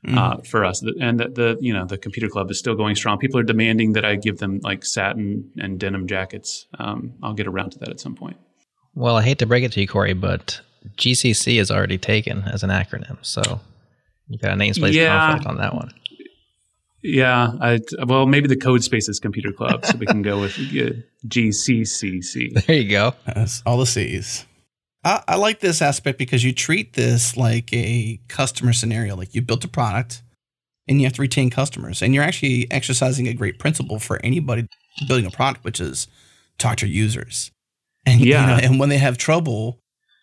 Mm-hmm. 0.06 0.16
Uh, 0.16 0.36
for 0.48 0.64
us, 0.64 0.80
and 1.00 1.18
the, 1.18 1.28
the, 1.28 1.58
you 1.60 1.72
know 1.72 1.84
the 1.84 1.98
computer 1.98 2.28
club 2.28 2.52
is 2.52 2.58
still 2.60 2.76
going 2.76 2.94
strong. 2.94 3.18
People 3.18 3.40
are 3.40 3.42
demanding 3.42 3.94
that 3.94 4.04
I 4.04 4.14
give 4.14 4.38
them 4.38 4.60
like 4.62 4.84
satin 4.84 5.50
and 5.58 5.80
denim 5.80 6.06
jackets. 6.06 6.68
Um, 6.78 7.14
I'll 7.20 7.34
get 7.34 7.48
around 7.48 7.70
to 7.70 7.80
that 7.80 7.88
at 7.88 7.98
some 7.98 8.14
point. 8.14 8.36
Well, 8.94 9.16
I 9.16 9.22
hate 9.22 9.40
to 9.40 9.46
break 9.46 9.64
it 9.64 9.72
to 9.72 9.80
you, 9.80 9.88
Cory, 9.88 10.12
but 10.12 10.60
GCC 10.96 11.60
is 11.60 11.72
already 11.72 11.98
taken 11.98 12.44
as 12.44 12.62
an 12.62 12.70
acronym. 12.70 13.18
So 13.22 13.60
you 14.28 14.38
got 14.38 14.52
a 14.52 14.56
namespace 14.56 14.92
yeah. 14.92 15.18
conflict 15.18 15.46
on 15.46 15.56
that 15.58 15.74
one. 15.74 15.92
Yeah, 17.02 17.52
I, 17.60 17.80
well, 18.06 18.26
maybe 18.26 18.48
the 18.48 18.56
Codespaces 18.56 19.20
Computer 19.20 19.52
Club, 19.52 19.84
so 19.86 19.96
we 19.96 20.06
can 20.06 20.22
go 20.22 20.40
with 20.40 20.58
uh, 20.58 20.98
GCCC. 21.28 22.64
There 22.66 22.76
you 22.76 22.90
go. 22.90 23.14
That's 23.24 23.62
all 23.64 23.78
the 23.78 23.86
C's. 23.86 24.44
I, 25.04 25.22
I 25.28 25.36
like 25.36 25.60
this 25.60 25.80
aspect 25.80 26.18
because 26.18 26.42
you 26.42 26.52
treat 26.52 26.94
this 26.94 27.36
like 27.36 27.72
a 27.72 28.20
customer 28.26 28.72
scenario. 28.72 29.14
Like 29.14 29.34
you 29.34 29.42
built 29.42 29.64
a 29.64 29.68
product, 29.68 30.22
and 30.88 31.00
you 31.00 31.06
have 31.06 31.14
to 31.14 31.22
retain 31.22 31.50
customers, 31.50 32.02
and 32.02 32.14
you're 32.14 32.24
actually 32.24 32.66
exercising 32.70 33.28
a 33.28 33.32
great 33.32 33.60
principle 33.60 34.00
for 34.00 34.20
anybody 34.24 34.66
building 35.06 35.26
a 35.26 35.30
product, 35.30 35.64
which 35.64 35.80
is 35.80 36.08
talk 36.58 36.78
to 36.78 36.88
users. 36.88 37.52
And 38.06 38.20
yeah, 38.20 38.40
you 38.40 38.46
know, 38.46 38.68
and 38.68 38.80
when 38.80 38.88
they 38.88 38.98
have 38.98 39.18
trouble, 39.18 39.78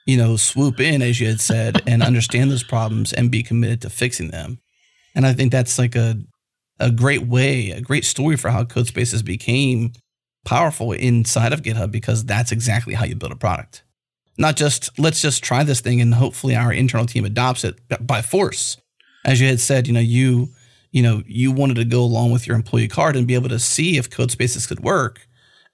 you 0.05 0.17
know, 0.17 0.35
swoop 0.35 0.79
in, 0.79 1.01
as 1.01 1.19
you 1.19 1.27
had 1.27 1.41
said, 1.41 1.81
and 1.87 2.03
understand 2.03 2.51
those 2.51 2.63
problems 2.63 3.13
and 3.13 3.31
be 3.31 3.43
committed 3.43 3.81
to 3.81 3.89
fixing 3.89 4.29
them. 4.29 4.59
And 5.13 5.25
I 5.25 5.33
think 5.33 5.51
that's 5.51 5.79
like 5.79 5.95
a 5.95 6.17
a 6.77 6.91
great 6.91 7.25
way, 7.25 7.71
a 7.71 7.79
great 7.79 8.03
story 8.03 8.35
for 8.35 8.49
how 8.49 8.65
Codespaces 8.65 9.23
became 9.23 9.93
powerful 10.43 10.91
inside 10.91 11.53
of 11.53 11.61
GitHub 11.61 11.89
because 11.89 12.25
that's 12.25 12.51
exactly 12.51 12.93
how 12.93 13.05
you 13.05 13.15
build 13.15 13.31
a 13.31 13.37
product. 13.37 13.83
Not 14.37 14.57
just 14.57 14.97
let's 14.99 15.21
just 15.21 15.43
try 15.43 15.63
this 15.63 15.79
thing 15.79 16.01
and 16.01 16.13
hopefully 16.13 16.55
our 16.55 16.73
internal 16.73 17.05
team 17.05 17.23
adopts 17.23 17.63
it 17.63 17.79
by 18.05 18.21
force. 18.21 18.77
As 19.23 19.39
you 19.39 19.47
had 19.47 19.61
said, 19.61 19.87
you 19.87 19.93
know, 19.93 19.99
you 20.01 20.49
you 20.91 21.01
know, 21.01 21.23
you 21.25 21.51
wanted 21.51 21.75
to 21.75 21.83
go 21.83 22.01
along 22.01 22.31
with 22.31 22.47
your 22.47 22.55
employee 22.55 22.87
card 22.87 23.17
and 23.17 23.27
be 23.27 23.35
able 23.35 23.49
to 23.49 23.59
see 23.59 23.97
if 23.97 24.09
Codespaces 24.09 24.65
could 24.65 24.79
work. 24.79 25.27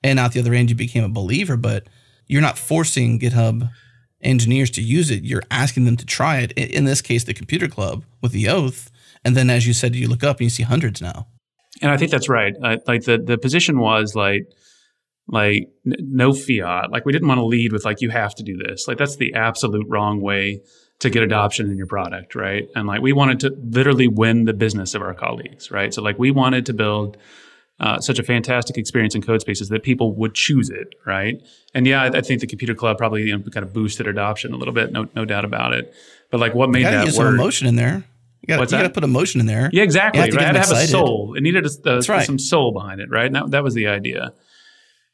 And 0.04 0.18
out 0.18 0.32
the 0.32 0.40
other 0.40 0.56
end, 0.56 0.72
you 0.72 0.76
became 0.76 1.04
a 1.04 1.10
believer, 1.10 1.58
but 1.58 1.86
you're 2.26 2.42
not 2.42 2.58
forcing 2.58 3.20
GitHub 3.20 3.70
engineers 4.24 4.70
to 4.72 4.82
use 4.82 5.12
it. 5.12 5.24
You're 5.24 5.44
asking 5.52 5.86
them 5.86 5.98
to 5.98 6.06
try 6.06 6.40
it. 6.40 6.52
In 6.54 6.86
this 6.86 7.02
case, 7.02 7.24
the 7.24 7.34
computer 7.34 7.68
club 7.68 8.06
with 8.22 8.32
the 8.32 8.48
oath. 8.48 8.92
And 9.24 9.36
then, 9.36 9.50
as 9.50 9.68
you 9.68 9.74
said, 9.74 9.96
you 9.96 10.08
look 10.08 10.24
up 10.24 10.38
and 10.38 10.46
you 10.46 10.50
see 10.50 10.64
hundreds 10.64 11.02
now. 11.02 11.28
And 11.82 11.92
I 11.92 11.98
think 11.98 12.12
that's 12.12 12.30
right. 12.30 12.54
like 12.60 13.04
the 13.04 13.18
the 13.18 13.38
position 13.38 13.80
was 13.80 14.16
like 14.16 14.48
like 15.28 15.70
n- 15.86 15.96
no 16.00 16.34
fiat. 16.34 16.92
Like 16.92 17.06
we 17.06 17.12
didn't 17.12 17.28
want 17.28 17.40
to 17.40 17.46
lead 17.46 17.72
with 17.72 17.86
like 17.86 18.02
you 18.02 18.10
have 18.10 18.36
to 18.36 18.44
do 18.44 18.58
this. 18.58 18.88
Like 18.88 18.98
that's 18.98 19.16
the 19.16 19.34
absolute 19.34 19.88
wrong 19.88 20.22
way 20.22 20.62
to 21.00 21.10
get 21.10 21.24
adoption 21.24 21.72
in 21.72 21.78
your 21.78 21.88
product, 21.88 22.36
right? 22.36 22.68
And 22.76 22.88
like 22.88 23.02
we 23.02 23.14
wanted 23.14 23.40
to 23.42 23.58
literally 23.72 24.08
win 24.08 24.46
the 24.46 24.54
business 24.54 24.94
of 24.94 25.02
our 25.02 25.16
colleagues, 25.16 25.72
right? 25.72 25.94
So 25.94 26.02
like 26.02 26.20
we 26.20 26.30
wanted 26.30 26.68
to 26.68 26.74
build 26.74 27.18
uh, 27.82 28.00
such 28.00 28.20
a 28.20 28.24
fantastic 28.24 28.78
experience 28.78 29.16
in 29.16 29.24
code 29.24 29.42
spaces 29.42 29.70
that 29.70 29.82
people 29.82 30.14
would 30.14 30.36
choose 30.36 30.70
it, 30.70 30.94
right? 31.06 31.42
And 31.74 31.88
yeah, 31.88 32.04
I, 32.04 32.18
I 32.18 32.22
think 32.22 32.40
the 32.40 32.48
Computer 32.48 32.76
Club 32.76 32.98
probably 32.98 33.24
you 33.24 33.36
know, 33.36 33.44
kind 33.50 33.66
of 33.66 33.74
boosted 33.74 34.08
adoption 34.08 34.54
a 34.54 34.58
little 34.58 34.74
bit, 34.74 34.92
no, 34.92 35.10
no 35.16 35.26
doubt 35.26 35.46
about 35.46 35.74
it. 35.74 35.94
But 36.30 36.40
like, 36.40 36.54
what 36.54 36.70
made 36.70 36.86
that 36.86 37.06
get 37.06 37.16
some 37.16 37.28
emotion 37.28 37.68
in 37.68 37.76
there. 37.76 38.04
You 38.48 38.56
got 38.58 38.70
to 38.70 38.90
put 38.90 39.04
emotion 39.04 39.40
in 39.40 39.48
there. 39.48 39.70
Yeah, 39.74 39.84
exactly. 39.84 40.22
Right? 40.22 40.34
It 40.34 40.40
had 40.40 40.54
to 40.54 40.60
have 40.60 40.72
a 40.72 40.88
soul. 40.88 41.36
It 41.36 41.42
needed 41.42 41.66
a, 41.66 41.90
a, 41.90 42.02
right. 42.02 42.26
some 42.26 42.40
soul 42.40 42.72
behind 42.72 43.02
it, 43.02 43.10
right? 43.10 43.26
And 43.26 43.36
that, 43.36 43.52
that 43.52 43.64
was 43.64 43.74
the 43.74 43.88
idea. 43.88 44.34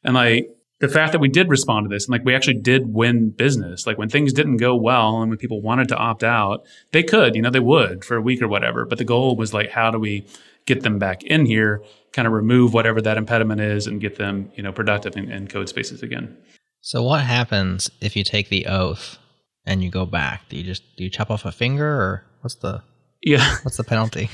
And 0.04 0.14
like 0.14 0.50
the 0.80 0.88
fact 0.88 1.12
that 1.12 1.18
we 1.18 1.28
did 1.28 1.48
respond 1.48 1.84
to 1.84 1.94
this 1.94 2.06
and 2.06 2.12
like 2.12 2.24
we 2.24 2.34
actually 2.34 2.58
did 2.58 2.94
win 2.94 3.30
business, 3.30 3.86
like 3.86 3.98
when 3.98 4.08
things 4.08 4.32
didn't 4.32 4.58
go 4.58 4.76
well 4.76 5.20
and 5.20 5.30
when 5.30 5.38
people 5.38 5.60
wanted 5.60 5.88
to 5.88 5.96
opt 5.96 6.22
out, 6.22 6.64
they 6.92 7.02
could, 7.02 7.34
you 7.34 7.42
know, 7.42 7.50
they 7.50 7.60
would 7.60 8.04
for 8.04 8.16
a 8.16 8.22
week 8.22 8.40
or 8.40 8.48
whatever. 8.48 8.84
But 8.84 8.98
the 8.98 9.04
goal 9.04 9.36
was 9.36 9.52
like, 9.52 9.70
how 9.70 9.90
do 9.90 9.98
we 9.98 10.24
get 10.68 10.82
them 10.82 10.98
back 10.98 11.24
in 11.24 11.46
here, 11.46 11.82
kind 12.12 12.28
of 12.28 12.34
remove 12.34 12.74
whatever 12.74 13.00
that 13.00 13.16
impediment 13.16 13.60
is 13.60 13.86
and 13.86 14.00
get 14.00 14.16
them, 14.16 14.52
you 14.54 14.62
know, 14.62 14.70
productive 14.70 15.16
in, 15.16 15.32
in 15.32 15.48
Codespaces 15.48 16.02
again. 16.02 16.36
So 16.82 17.02
what 17.02 17.22
happens 17.22 17.90
if 18.00 18.14
you 18.14 18.22
take 18.22 18.50
the 18.50 18.66
oath 18.66 19.18
and 19.66 19.82
you 19.82 19.90
go 19.90 20.06
back? 20.06 20.48
Do 20.48 20.56
you 20.56 20.62
just 20.62 20.82
do 20.96 21.04
you 21.04 21.10
chop 21.10 21.30
off 21.30 21.44
a 21.44 21.50
finger 21.50 21.86
or 21.86 22.24
what's 22.42 22.56
the 22.56 22.82
Yeah. 23.22 23.56
What's 23.62 23.78
the 23.78 23.84
penalty? 23.84 24.30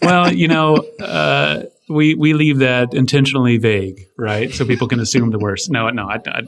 well, 0.00 0.32
you 0.32 0.48
know, 0.48 0.76
uh, 1.00 1.64
we 1.88 2.14
we 2.14 2.32
leave 2.32 2.58
that 2.58 2.94
intentionally 2.94 3.58
vague, 3.58 4.06
right? 4.16 4.50
So 4.52 4.64
people 4.64 4.88
can 4.88 5.00
assume 5.00 5.30
the 5.30 5.38
worst. 5.38 5.70
No, 5.70 5.90
no, 5.90 6.08
I, 6.08 6.20
I, 6.26 6.42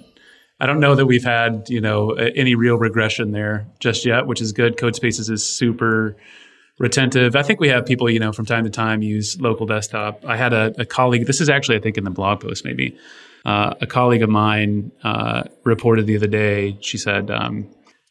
I 0.60 0.66
don't 0.66 0.80
know 0.80 0.94
that 0.94 1.06
we've 1.06 1.24
had 1.24 1.68
you 1.68 1.80
know 1.80 2.10
any 2.12 2.54
real 2.54 2.76
regression 2.76 3.32
there 3.32 3.66
just 3.80 4.06
yet, 4.06 4.26
which 4.26 4.40
is 4.40 4.52
good. 4.52 4.78
Code 4.78 4.96
Spaces 4.96 5.28
is 5.28 5.44
super 5.44 6.16
retentive. 6.78 7.36
I 7.36 7.42
think 7.42 7.60
we 7.60 7.68
have 7.68 7.86
people, 7.86 8.10
you 8.10 8.18
know, 8.18 8.32
from 8.32 8.46
time 8.46 8.64
to 8.64 8.70
time 8.70 9.02
use 9.02 9.40
local 9.40 9.66
desktop. 9.66 10.24
I 10.24 10.36
had 10.36 10.52
a, 10.52 10.74
a 10.78 10.84
colleague. 10.84 11.26
This 11.26 11.40
is 11.40 11.48
actually, 11.48 11.76
I 11.76 11.80
think, 11.80 11.96
in 11.96 12.04
the 12.04 12.10
blog 12.10 12.40
post 12.40 12.64
maybe. 12.64 12.96
Uh, 13.44 13.74
a 13.80 13.86
colleague 13.86 14.22
of 14.22 14.30
mine 14.30 14.90
uh, 15.02 15.44
reported 15.64 16.06
the 16.06 16.16
other 16.16 16.26
day. 16.26 16.78
She 16.80 16.98
said, 16.98 17.30
um, 17.30 17.68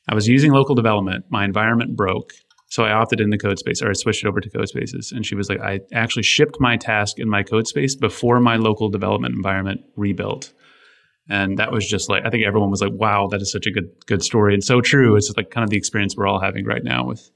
"I 0.07 0.15
was 0.15 0.27
using 0.27 0.51
local 0.51 0.75
development. 0.75 1.25
My 1.29 1.43
environment 1.43 1.95
broke." 1.95 2.33
So 2.73 2.83
I 2.83 2.91
opted 2.91 3.19
in 3.19 3.31
into 3.31 3.47
CodeSpace 3.47 3.83
or 3.83 3.91
I 3.91 3.93
switched 3.93 4.25
it 4.25 4.27
over 4.27 4.41
to 4.41 4.49
CodeSpaces. 4.49 5.11
And 5.11 5.23
she 5.23 5.35
was 5.35 5.47
like, 5.47 5.61
I 5.61 5.81
actually 5.93 6.23
shipped 6.23 6.59
my 6.59 6.75
task 6.75 7.19
in 7.19 7.29
my 7.29 7.43
CodeSpace 7.43 7.99
before 7.99 8.39
my 8.39 8.55
local 8.55 8.89
development 8.89 9.35
environment 9.35 9.81
rebuilt. 9.95 10.51
And 11.29 11.59
that 11.59 11.71
was 11.71 11.87
just 11.87 12.09
like, 12.09 12.25
I 12.25 12.31
think 12.31 12.47
everyone 12.47 12.71
was 12.71 12.81
like, 12.81 12.93
wow, 12.93 13.27
that 13.27 13.43
is 13.43 13.51
such 13.51 13.67
a 13.67 13.71
good, 13.71 13.91
good 14.07 14.23
story. 14.23 14.55
And 14.55 14.63
so 14.63 14.81
true. 14.81 15.15
It's 15.15 15.31
like 15.37 15.51
kind 15.51 15.63
of 15.63 15.69
the 15.69 15.77
experience 15.77 16.17
we're 16.17 16.25
all 16.25 16.41
having 16.41 16.65
right 16.65 16.83
now 16.83 17.05
with, 17.05 17.29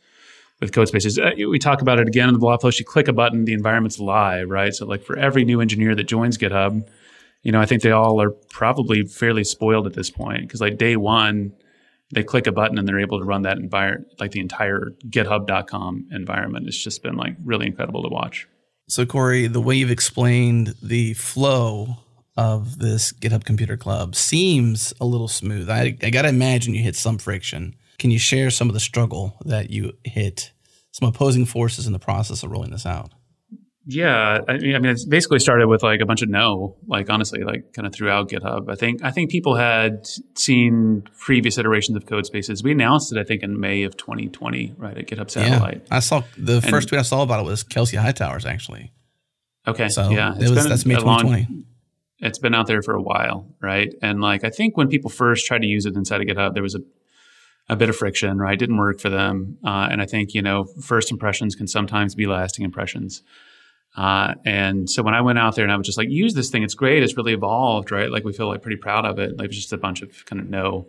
with 0.59 0.71
CodeSpaces. 0.71 1.23
Uh, 1.23 1.49
we 1.49 1.59
talk 1.59 1.81
about 1.81 1.99
it 1.99 2.07
again 2.07 2.27
in 2.27 2.33
the 2.33 2.39
blog 2.39 2.61
post. 2.61 2.79
You 2.79 2.85
click 2.85 3.07
a 3.07 3.13
button, 3.13 3.45
the 3.45 3.53
environment's 3.53 3.99
live, 3.99 4.49
right? 4.49 4.73
So 4.73 4.85
like 4.85 5.03
for 5.03 5.17
every 5.17 5.45
new 5.45 5.61
engineer 5.61 5.95
that 5.95 6.05
joins 6.05 6.37
GitHub, 6.37 6.87
you 7.43 7.51
know, 7.51 7.61
I 7.61 7.65
think 7.65 7.83
they 7.83 7.91
all 7.91 8.21
are 8.21 8.31
probably 8.49 9.03
fairly 9.03 9.43
spoiled 9.43 9.85
at 9.85 9.93
this 9.93 10.09
point 10.09 10.41
because 10.41 10.61
like 10.61 10.77
day 10.77 10.95
one, 10.95 11.53
they 12.13 12.23
click 12.23 12.47
a 12.47 12.51
button 12.51 12.77
and 12.77 12.87
they're 12.87 12.99
able 12.99 13.19
to 13.19 13.25
run 13.25 13.43
that 13.43 13.57
environment, 13.57 14.07
like 14.19 14.31
the 14.31 14.39
entire 14.39 14.91
GitHub.com 15.07 16.07
environment. 16.11 16.67
It's 16.67 16.81
just 16.81 17.03
been 17.03 17.15
like 17.15 17.35
really 17.43 17.67
incredible 17.67 18.01
to 18.03 18.09
watch. 18.09 18.47
So, 18.87 19.05
Cory, 19.05 19.47
the 19.47 19.59
way 19.59 19.75
you've 19.75 19.91
explained 19.91 20.73
the 20.81 21.13
flow 21.13 21.97
of 22.37 22.79
this 22.79 23.11
GitHub 23.11 23.43
Computer 23.43 23.75
Club 23.75 24.15
seems 24.15 24.93
a 25.01 25.05
little 25.05 25.27
smooth. 25.27 25.69
I, 25.69 25.97
I 26.01 26.09
got 26.09 26.21
to 26.21 26.29
imagine 26.29 26.73
you 26.73 26.83
hit 26.83 26.95
some 26.95 27.17
friction. 27.17 27.75
Can 27.99 28.11
you 28.11 28.19
share 28.19 28.49
some 28.49 28.69
of 28.69 28.73
the 28.73 28.79
struggle 28.79 29.37
that 29.45 29.69
you 29.69 29.93
hit, 30.03 30.51
some 30.91 31.07
opposing 31.07 31.45
forces 31.45 31.87
in 31.87 31.93
the 31.93 31.99
process 31.99 32.43
of 32.43 32.51
rolling 32.51 32.71
this 32.71 32.85
out? 32.85 33.11
Yeah, 33.89 34.39
I 34.49 34.57
mean, 34.57 34.75
I 34.75 34.79
mean, 34.79 34.91
it's 34.91 35.05
basically 35.05 35.39
started 35.39 35.67
with 35.67 35.81
like 35.81 36.01
a 36.01 36.05
bunch 36.05 36.21
of 36.21 36.27
no, 36.27 36.75
like 36.87 37.09
honestly, 37.09 37.43
like 37.43 37.71
kind 37.71 37.87
of 37.87 37.95
throughout 37.95 38.29
GitHub. 38.29 38.69
I 38.69 38.75
think 38.75 39.01
I 39.01 39.11
think 39.11 39.31
people 39.31 39.55
had 39.55 40.05
seen 40.35 41.03
previous 41.17 41.57
iterations 41.57 41.95
of 41.95 42.03
CodeSpaces. 42.03 42.65
We 42.65 42.73
announced 42.73 43.13
it, 43.13 43.17
I 43.17 43.23
think, 43.23 43.43
in 43.43 43.61
May 43.61 43.83
of 43.83 43.95
2020, 43.95 44.73
right 44.77 44.97
at 44.97 45.07
GitHub 45.07 45.31
Satellite. 45.31 45.83
Yeah, 45.89 45.95
I 45.95 45.99
saw 45.99 46.23
the 46.37 46.55
and, 46.55 46.65
first 46.65 46.89
tweet 46.89 46.99
I 46.99 47.03
saw 47.03 47.21
about 47.21 47.39
it 47.39 47.45
was 47.45 47.63
Kelsey 47.63 47.95
Hightower's 47.95 48.45
actually. 48.45 48.91
Okay, 49.65 49.87
so 49.87 50.09
yeah, 50.09 50.33
it 50.35 50.49
was 50.49 50.67
that's 50.67 50.85
May 50.85 50.95
2020. 50.95 51.47
Long, 51.49 51.65
it's 52.19 52.39
been 52.39 52.53
out 52.53 52.67
there 52.67 52.81
for 52.81 52.93
a 52.93 53.01
while, 53.01 53.55
right? 53.61 53.93
And 54.01 54.19
like 54.19 54.43
I 54.43 54.49
think 54.49 54.75
when 54.75 54.89
people 54.89 55.09
first 55.09 55.45
tried 55.45 55.61
to 55.61 55.67
use 55.67 55.85
it 55.85 55.95
inside 55.95 56.19
of 56.19 56.27
GitHub, 56.27 56.55
there 56.55 56.63
was 56.63 56.75
a 56.75 56.79
a 57.69 57.75
bit 57.75 57.89
of 57.89 57.95
friction, 57.95 58.37
right? 58.37 58.57
Didn't 58.57 58.77
work 58.77 58.99
for 58.99 59.09
them, 59.09 59.57
uh, 59.63 59.87
and 59.91 60.01
I 60.01 60.05
think 60.05 60.33
you 60.33 60.41
know 60.41 60.65
first 60.81 61.11
impressions 61.11 61.55
can 61.55 61.67
sometimes 61.67 62.15
be 62.15 62.25
lasting 62.25 62.65
impressions. 62.65 63.23
Uh, 63.95 64.35
and 64.45 64.87
so 64.87 65.01
when 65.01 65.15
I 65.15 65.21
went 65.21 65.39
out 65.39 65.55
there 65.55 65.65
and 65.65 65.71
I 65.71 65.75
was 65.75 65.87
just 65.87 65.97
like, 65.97 66.09
use 66.09 66.35
this 66.35 66.51
thing, 66.51 66.61
it's 66.61 66.75
great, 66.75 67.01
it's 67.01 67.17
really 67.17 67.33
evolved, 67.33 67.91
right? 67.91 68.11
Like 68.11 68.23
we 68.23 68.31
feel 68.31 68.47
like 68.47 68.61
pretty 68.61 68.77
proud 68.77 69.05
of 69.05 69.17
it. 69.17 69.39
Like 69.39 69.49
it 69.49 69.53
just 69.53 69.73
a 69.73 69.77
bunch 69.77 70.03
of 70.03 70.23
kind 70.25 70.39
of 70.39 70.47
no 70.47 70.87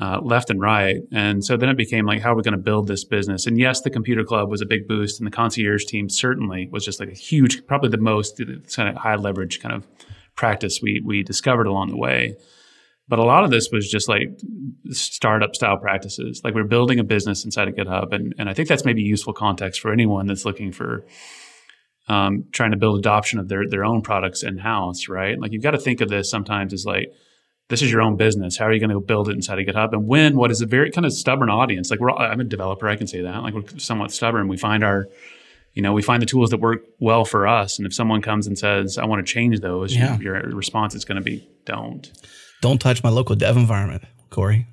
uh, 0.00 0.20
left 0.22 0.48
and 0.50 0.60
right. 0.60 0.96
And 1.12 1.44
so 1.44 1.56
then 1.56 1.68
it 1.68 1.76
became 1.76 2.06
like, 2.06 2.20
how 2.20 2.32
are 2.32 2.36
we 2.36 2.42
going 2.42 2.56
to 2.56 2.62
build 2.62 2.86
this 2.86 3.04
business? 3.04 3.46
And 3.46 3.58
yes, 3.58 3.80
the 3.80 3.90
computer 3.90 4.24
club 4.24 4.48
was 4.48 4.60
a 4.60 4.66
big 4.66 4.86
boost, 4.86 5.18
and 5.18 5.26
the 5.26 5.30
concierge 5.30 5.84
team 5.84 6.08
certainly 6.08 6.68
was 6.70 6.84
just 6.84 7.00
like 7.00 7.10
a 7.10 7.14
huge, 7.14 7.66
probably 7.66 7.90
the 7.90 7.98
most 7.98 8.40
kind 8.74 8.88
of 8.88 8.96
high 8.96 9.16
leverage 9.16 9.60
kind 9.60 9.74
of 9.74 9.86
practice 10.36 10.80
we 10.82 11.00
we 11.04 11.22
discovered 11.22 11.66
along 11.66 11.90
the 11.90 11.96
way. 11.96 12.36
But 13.06 13.18
a 13.18 13.24
lot 13.24 13.44
of 13.44 13.50
this 13.50 13.68
was 13.70 13.90
just 13.90 14.08
like 14.08 14.28
startup 14.90 15.54
style 15.54 15.76
practices. 15.76 16.40
Like 16.42 16.54
we're 16.54 16.64
building 16.64 16.98
a 16.98 17.04
business 17.04 17.44
inside 17.44 17.68
of 17.68 17.74
GitHub, 17.74 18.12
and 18.12 18.34
and 18.38 18.48
I 18.48 18.54
think 18.54 18.68
that's 18.68 18.84
maybe 18.84 19.02
useful 19.02 19.32
context 19.32 19.80
for 19.80 19.92
anyone 19.92 20.26
that's 20.26 20.44
looking 20.44 20.72
for 20.72 21.04
um, 22.08 22.44
trying 22.52 22.70
to 22.70 22.76
build 22.76 22.98
adoption 22.98 23.38
of 23.38 23.48
their 23.48 23.68
their 23.68 23.84
own 23.84 24.02
products 24.02 24.42
in 24.42 24.58
house, 24.58 25.08
right? 25.08 25.38
Like 25.38 25.52
you've 25.52 25.62
got 25.62 25.72
to 25.72 25.78
think 25.78 26.00
of 26.00 26.08
this 26.08 26.30
sometimes 26.30 26.72
as 26.72 26.86
like 26.86 27.12
this 27.68 27.82
is 27.82 27.90
your 27.90 28.02
own 28.02 28.16
business. 28.16 28.58
How 28.58 28.66
are 28.66 28.72
you 28.72 28.80
going 28.80 28.90
to 28.90 29.00
build 29.00 29.28
it 29.28 29.32
inside 29.32 29.58
of 29.58 29.66
GitHub 29.66 29.92
and 29.92 30.06
when? 30.06 30.36
What 30.36 30.50
is 30.50 30.60
a 30.60 30.66
very 30.66 30.90
kind 30.90 31.06
of 31.06 31.12
stubborn 31.12 31.48
audience? 31.48 31.90
Like 31.90 32.00
we're 32.00 32.10
all, 32.10 32.18
I'm 32.18 32.40
a 32.40 32.44
developer, 32.44 32.88
I 32.88 32.96
can 32.96 33.06
say 33.06 33.22
that. 33.22 33.42
Like 33.42 33.54
we're 33.54 33.78
somewhat 33.78 34.12
stubborn. 34.12 34.48
We 34.48 34.58
find 34.58 34.84
our 34.84 35.08
you 35.74 35.82
know, 35.82 35.92
we 35.92 36.02
find 36.02 36.22
the 36.22 36.26
tools 36.26 36.50
that 36.50 36.58
work 36.58 36.84
well 37.00 37.24
for 37.24 37.46
us. 37.46 37.78
And 37.78 37.86
if 37.86 37.92
someone 37.92 38.22
comes 38.22 38.46
and 38.46 38.56
says, 38.56 38.96
I 38.96 39.04
want 39.06 39.26
to 39.26 39.32
change 39.32 39.58
those, 39.60 39.94
yeah. 39.94 40.16
your, 40.18 40.48
your 40.48 40.56
response 40.56 40.94
is 40.94 41.04
going 41.04 41.16
to 41.16 41.22
be, 41.22 41.48
don't. 41.64 42.10
Don't 42.64 42.78
touch 42.78 43.02
my 43.02 43.10
local 43.10 43.36
dev 43.36 43.58
environment, 43.58 44.04
Cory. 44.30 44.66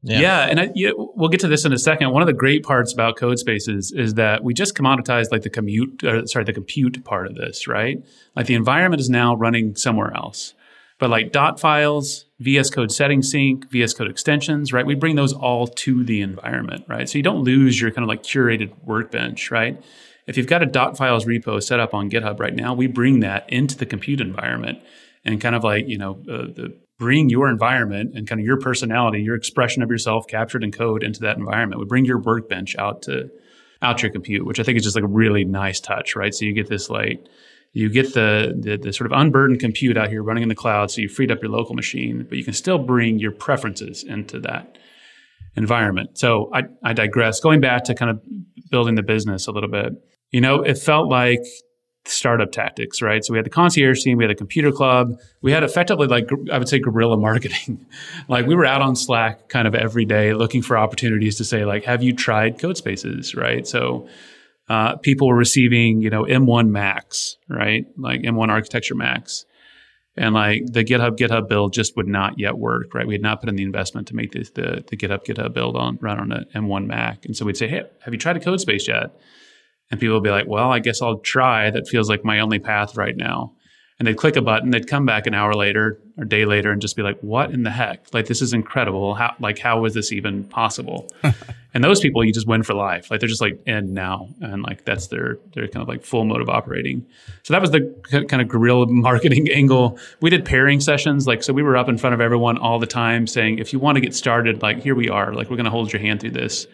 Yeah, 0.00 0.20
yeah 0.20 0.46
and 0.46 0.60
I, 0.60 0.70
yeah, 0.74 0.92
we'll 0.96 1.28
get 1.28 1.40
to 1.40 1.46
this 1.46 1.66
in 1.66 1.74
a 1.74 1.78
second. 1.78 2.10
One 2.10 2.22
of 2.22 2.26
the 2.26 2.32
great 2.32 2.62
parts 2.62 2.90
about 2.90 3.18
code 3.18 3.38
spaces 3.38 3.92
is 3.92 4.14
that 4.14 4.42
we 4.42 4.54
just 4.54 4.74
commoditized 4.74 5.30
like 5.30 5.42
the 5.42 5.50
commute, 5.50 6.02
uh, 6.04 6.24
sorry, 6.24 6.46
the 6.46 6.54
compute 6.54 7.04
part 7.04 7.26
of 7.26 7.34
this, 7.34 7.68
right? 7.68 8.02
Like 8.34 8.46
the 8.46 8.54
environment 8.54 8.98
is 8.98 9.10
now 9.10 9.34
running 9.34 9.76
somewhere 9.76 10.10
else, 10.16 10.54
but 10.98 11.10
like 11.10 11.32
dot 11.32 11.60
files, 11.60 12.24
VS 12.40 12.70
Code 12.70 12.90
settings 12.90 13.30
sync, 13.30 13.70
VS 13.70 13.92
Code 13.92 14.08
extensions, 14.08 14.72
right? 14.72 14.86
We 14.86 14.94
bring 14.94 15.16
those 15.16 15.34
all 15.34 15.66
to 15.66 16.02
the 16.02 16.22
environment, 16.22 16.86
right? 16.88 17.06
So 17.06 17.18
you 17.18 17.22
don't 17.22 17.44
lose 17.44 17.78
your 17.78 17.90
kind 17.90 18.04
of 18.04 18.08
like 18.08 18.22
curated 18.22 18.72
workbench, 18.84 19.50
right? 19.50 19.84
If 20.26 20.38
you've 20.38 20.46
got 20.46 20.62
a 20.62 20.66
dot 20.66 20.96
files 20.96 21.26
repo 21.26 21.62
set 21.62 21.78
up 21.78 21.92
on 21.92 22.08
GitHub 22.08 22.40
right 22.40 22.54
now, 22.54 22.72
we 22.72 22.86
bring 22.86 23.20
that 23.20 23.44
into 23.52 23.76
the 23.76 23.84
compute 23.84 24.22
environment 24.22 24.78
and 25.24 25.40
kind 25.40 25.54
of 25.54 25.64
like 25.64 25.88
you 25.88 25.98
know 25.98 26.12
uh, 26.30 26.46
the 26.46 26.74
bring 26.98 27.28
your 27.28 27.48
environment 27.48 28.12
and 28.14 28.28
kind 28.28 28.40
of 28.40 28.46
your 28.46 28.58
personality, 28.58 29.22
your 29.22 29.34
expression 29.34 29.82
of 29.82 29.90
yourself 29.90 30.26
captured 30.26 30.62
in 30.62 30.70
code 30.70 31.02
into 31.02 31.20
that 31.20 31.36
environment. 31.36 31.80
We 31.80 31.86
bring 31.86 32.04
your 32.04 32.20
workbench 32.20 32.76
out 32.76 33.02
to 33.02 33.30
out 33.82 34.02
your 34.02 34.10
compute, 34.10 34.46
which 34.46 34.58
I 34.58 34.62
think 34.62 34.78
is 34.78 34.84
just 34.84 34.96
like 34.96 35.04
a 35.04 35.08
really 35.08 35.44
nice 35.44 35.80
touch, 35.80 36.16
right? 36.16 36.34
So 36.34 36.44
you 36.44 36.52
get 36.52 36.68
this 36.68 36.88
like 36.88 37.26
you 37.72 37.90
get 37.90 38.14
the, 38.14 38.54
the, 38.56 38.76
the 38.76 38.92
sort 38.92 39.10
of 39.10 39.18
unburdened 39.18 39.58
compute 39.58 39.96
out 39.96 40.08
here 40.08 40.22
running 40.22 40.44
in 40.44 40.48
the 40.48 40.54
cloud, 40.54 40.92
so 40.92 41.00
you 41.00 41.08
freed 41.08 41.32
up 41.32 41.42
your 41.42 41.50
local 41.50 41.74
machine, 41.74 42.24
but 42.28 42.38
you 42.38 42.44
can 42.44 42.54
still 42.54 42.78
bring 42.78 43.18
your 43.18 43.32
preferences 43.32 44.04
into 44.04 44.38
that 44.40 44.78
environment. 45.56 46.16
So 46.16 46.50
I, 46.54 46.62
I 46.84 46.92
digress. 46.92 47.40
Going 47.40 47.60
back 47.60 47.84
to 47.84 47.94
kind 47.94 48.12
of 48.12 48.22
building 48.70 48.94
the 48.94 49.02
business 49.02 49.48
a 49.48 49.52
little 49.52 49.68
bit, 49.68 49.92
you 50.30 50.40
know, 50.40 50.62
it 50.62 50.78
felt 50.78 51.10
like 51.10 51.40
startup 52.06 52.52
tactics, 52.52 53.00
right? 53.00 53.24
So 53.24 53.32
we 53.32 53.38
had 53.38 53.46
the 53.46 53.50
concierge 53.50 54.02
team, 54.02 54.18
we 54.18 54.24
had 54.24 54.30
a 54.30 54.34
computer 54.34 54.70
club, 54.72 55.18
we 55.42 55.52
had 55.52 55.64
effectively 55.64 56.06
like 56.06 56.28
I 56.52 56.58
would 56.58 56.68
say 56.68 56.78
guerrilla 56.78 57.16
marketing. 57.16 57.86
like 58.28 58.46
we 58.46 58.54
were 58.54 58.66
out 58.66 58.82
on 58.82 58.96
Slack 58.96 59.48
kind 59.48 59.66
of 59.66 59.74
every 59.74 60.04
day 60.04 60.34
looking 60.34 60.62
for 60.62 60.76
opportunities 60.76 61.36
to 61.36 61.44
say 61.44 61.64
like, 61.64 61.84
have 61.84 62.02
you 62.02 62.14
tried 62.14 62.58
CodeSpaces, 62.58 63.36
right? 63.36 63.66
So 63.66 64.08
uh, 64.68 64.96
people 64.96 65.28
were 65.28 65.36
receiving 65.36 66.02
you 66.02 66.10
know 66.10 66.24
M1 66.24 66.68
Macs, 66.68 67.36
right? 67.48 67.86
Like 67.96 68.22
M1 68.22 68.48
architecture 68.48 68.94
Macs. 68.94 69.44
And 70.16 70.32
like 70.32 70.62
the 70.66 70.84
GitHub 70.84 71.16
GitHub 71.16 71.48
build 71.48 71.72
just 71.72 71.96
would 71.96 72.06
not 72.06 72.38
yet 72.38 72.56
work, 72.56 72.94
right? 72.94 73.06
We 73.06 73.14
had 73.14 73.22
not 73.22 73.40
put 73.40 73.48
in 73.48 73.56
the 73.56 73.64
investment 73.64 74.06
to 74.08 74.14
make 74.14 74.32
the 74.32 74.84
the 74.86 74.96
GitHub 74.96 75.24
GitHub 75.26 75.54
build 75.54 75.76
on 75.76 75.98
run 76.00 76.20
on 76.20 76.32
an 76.32 76.44
M1 76.54 76.86
Mac, 76.86 77.24
and 77.24 77.36
so 77.36 77.44
we'd 77.44 77.56
say, 77.56 77.66
"Hey, 77.66 77.82
have 78.02 78.14
you 78.14 78.18
tried 78.18 78.36
a 78.36 78.40
CodeSpace 78.40 78.86
yet?" 78.86 79.10
And 79.94 80.00
people 80.00 80.14
will 80.14 80.20
be 80.20 80.30
like, 80.30 80.48
well, 80.48 80.72
I 80.72 80.80
guess 80.80 81.00
I'll 81.00 81.18
try. 81.18 81.70
That 81.70 81.86
feels 81.86 82.08
like 82.10 82.24
my 82.24 82.40
only 82.40 82.58
path 82.58 82.96
right 82.96 83.16
now. 83.16 83.52
And 84.00 84.08
they'd 84.08 84.16
click 84.16 84.34
a 84.34 84.42
button, 84.42 84.70
they'd 84.70 84.88
come 84.88 85.06
back 85.06 85.28
an 85.28 85.34
hour 85.34 85.54
later 85.54 86.00
or 86.18 86.24
day 86.24 86.46
later 86.46 86.72
and 86.72 86.82
just 86.82 86.96
be 86.96 87.04
like, 87.04 87.16
what 87.20 87.52
in 87.52 87.62
the 87.62 87.70
heck? 87.70 88.12
Like, 88.12 88.26
this 88.26 88.42
is 88.42 88.52
incredible. 88.52 89.14
How, 89.14 89.36
like, 89.38 89.60
how 89.60 89.78
was 89.78 89.94
this 89.94 90.10
even 90.10 90.42
possible? 90.42 91.08
and 91.74 91.84
those 91.84 92.00
people, 92.00 92.24
you 92.24 92.32
just 92.32 92.48
win 92.48 92.64
for 92.64 92.74
life. 92.74 93.08
Like, 93.08 93.20
they're 93.20 93.28
just 93.28 93.40
like, 93.40 93.62
end 93.68 93.94
now. 93.94 94.30
And 94.40 94.64
like, 94.64 94.84
that's 94.84 95.06
their, 95.06 95.38
their 95.52 95.68
kind 95.68 95.84
of 95.84 95.86
like 95.86 96.02
full 96.02 96.24
mode 96.24 96.40
of 96.40 96.48
operating. 96.48 97.06
So 97.44 97.54
that 97.54 97.60
was 97.60 97.70
the 97.70 97.94
kind 98.28 98.42
of 98.42 98.48
guerrilla 98.48 98.86
marketing 98.88 99.48
angle. 99.48 99.96
We 100.20 100.28
did 100.28 100.44
pairing 100.44 100.80
sessions. 100.80 101.28
Like, 101.28 101.44
so 101.44 101.52
we 101.52 101.62
were 101.62 101.76
up 101.76 101.88
in 101.88 101.98
front 101.98 102.14
of 102.14 102.20
everyone 102.20 102.58
all 102.58 102.80
the 102.80 102.88
time 102.88 103.28
saying, 103.28 103.60
if 103.60 103.72
you 103.72 103.78
want 103.78 103.94
to 103.94 104.00
get 104.00 104.12
started, 104.12 104.60
like, 104.60 104.80
here 104.80 104.96
we 104.96 105.08
are. 105.08 105.32
Like, 105.32 105.50
we're 105.50 105.56
going 105.56 105.66
to 105.66 105.70
hold 105.70 105.92
your 105.92 106.02
hand 106.02 106.18
through 106.18 106.32
this 106.32 106.66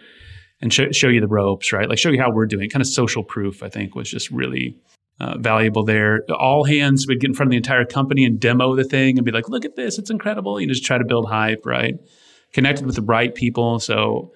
and 0.61 0.73
show, 0.73 0.91
show 0.93 1.09
you 1.09 1.21
the 1.21 1.29
ropes, 1.29 1.73
right? 1.73 1.89
Like 1.89 1.99
show 1.99 2.11
you 2.11 2.21
how 2.21 2.31
we're 2.31 2.47
doing. 2.47 2.69
Kind 2.69 2.83
of 2.83 2.89
social 2.89 3.25
proof, 3.25 3.63
I 3.63 3.69
think, 3.69 3.95
was 3.95 4.11
just 4.11 4.31
really 4.31 4.77
uh, 5.19 5.39
valuable 5.39 5.85
there. 5.85 6.23
All 6.39 6.65
hands 6.65 7.07
would 7.07 7.21
get 7.21 7.29
in 7.29 7.35
front 7.35 7.49
of 7.49 7.51
the 7.51 7.57
entire 7.57 7.85
company 7.85 8.25
and 8.25 8.41
demo 8.41 8.75
the 8.75 8.85
thing 8.85 9.19
and 9.19 9.25
be 9.25 9.33
like, 9.33 9.49
look 9.49 9.65
at 9.65 9.77
this, 9.77 9.99
it's 9.99 10.11
incredible. 10.11 10.61
You 10.61 10.67
know, 10.67 10.73
just 10.73 10.85
try 10.85 10.99
to 10.99 11.05
build 11.05 11.29
hype, 11.29 11.65
right? 11.65 11.95
Connected 12.53 12.87
with 12.87 12.97
the 12.97 13.03
right 13.03 13.35
people. 13.35 13.79
So, 13.81 14.33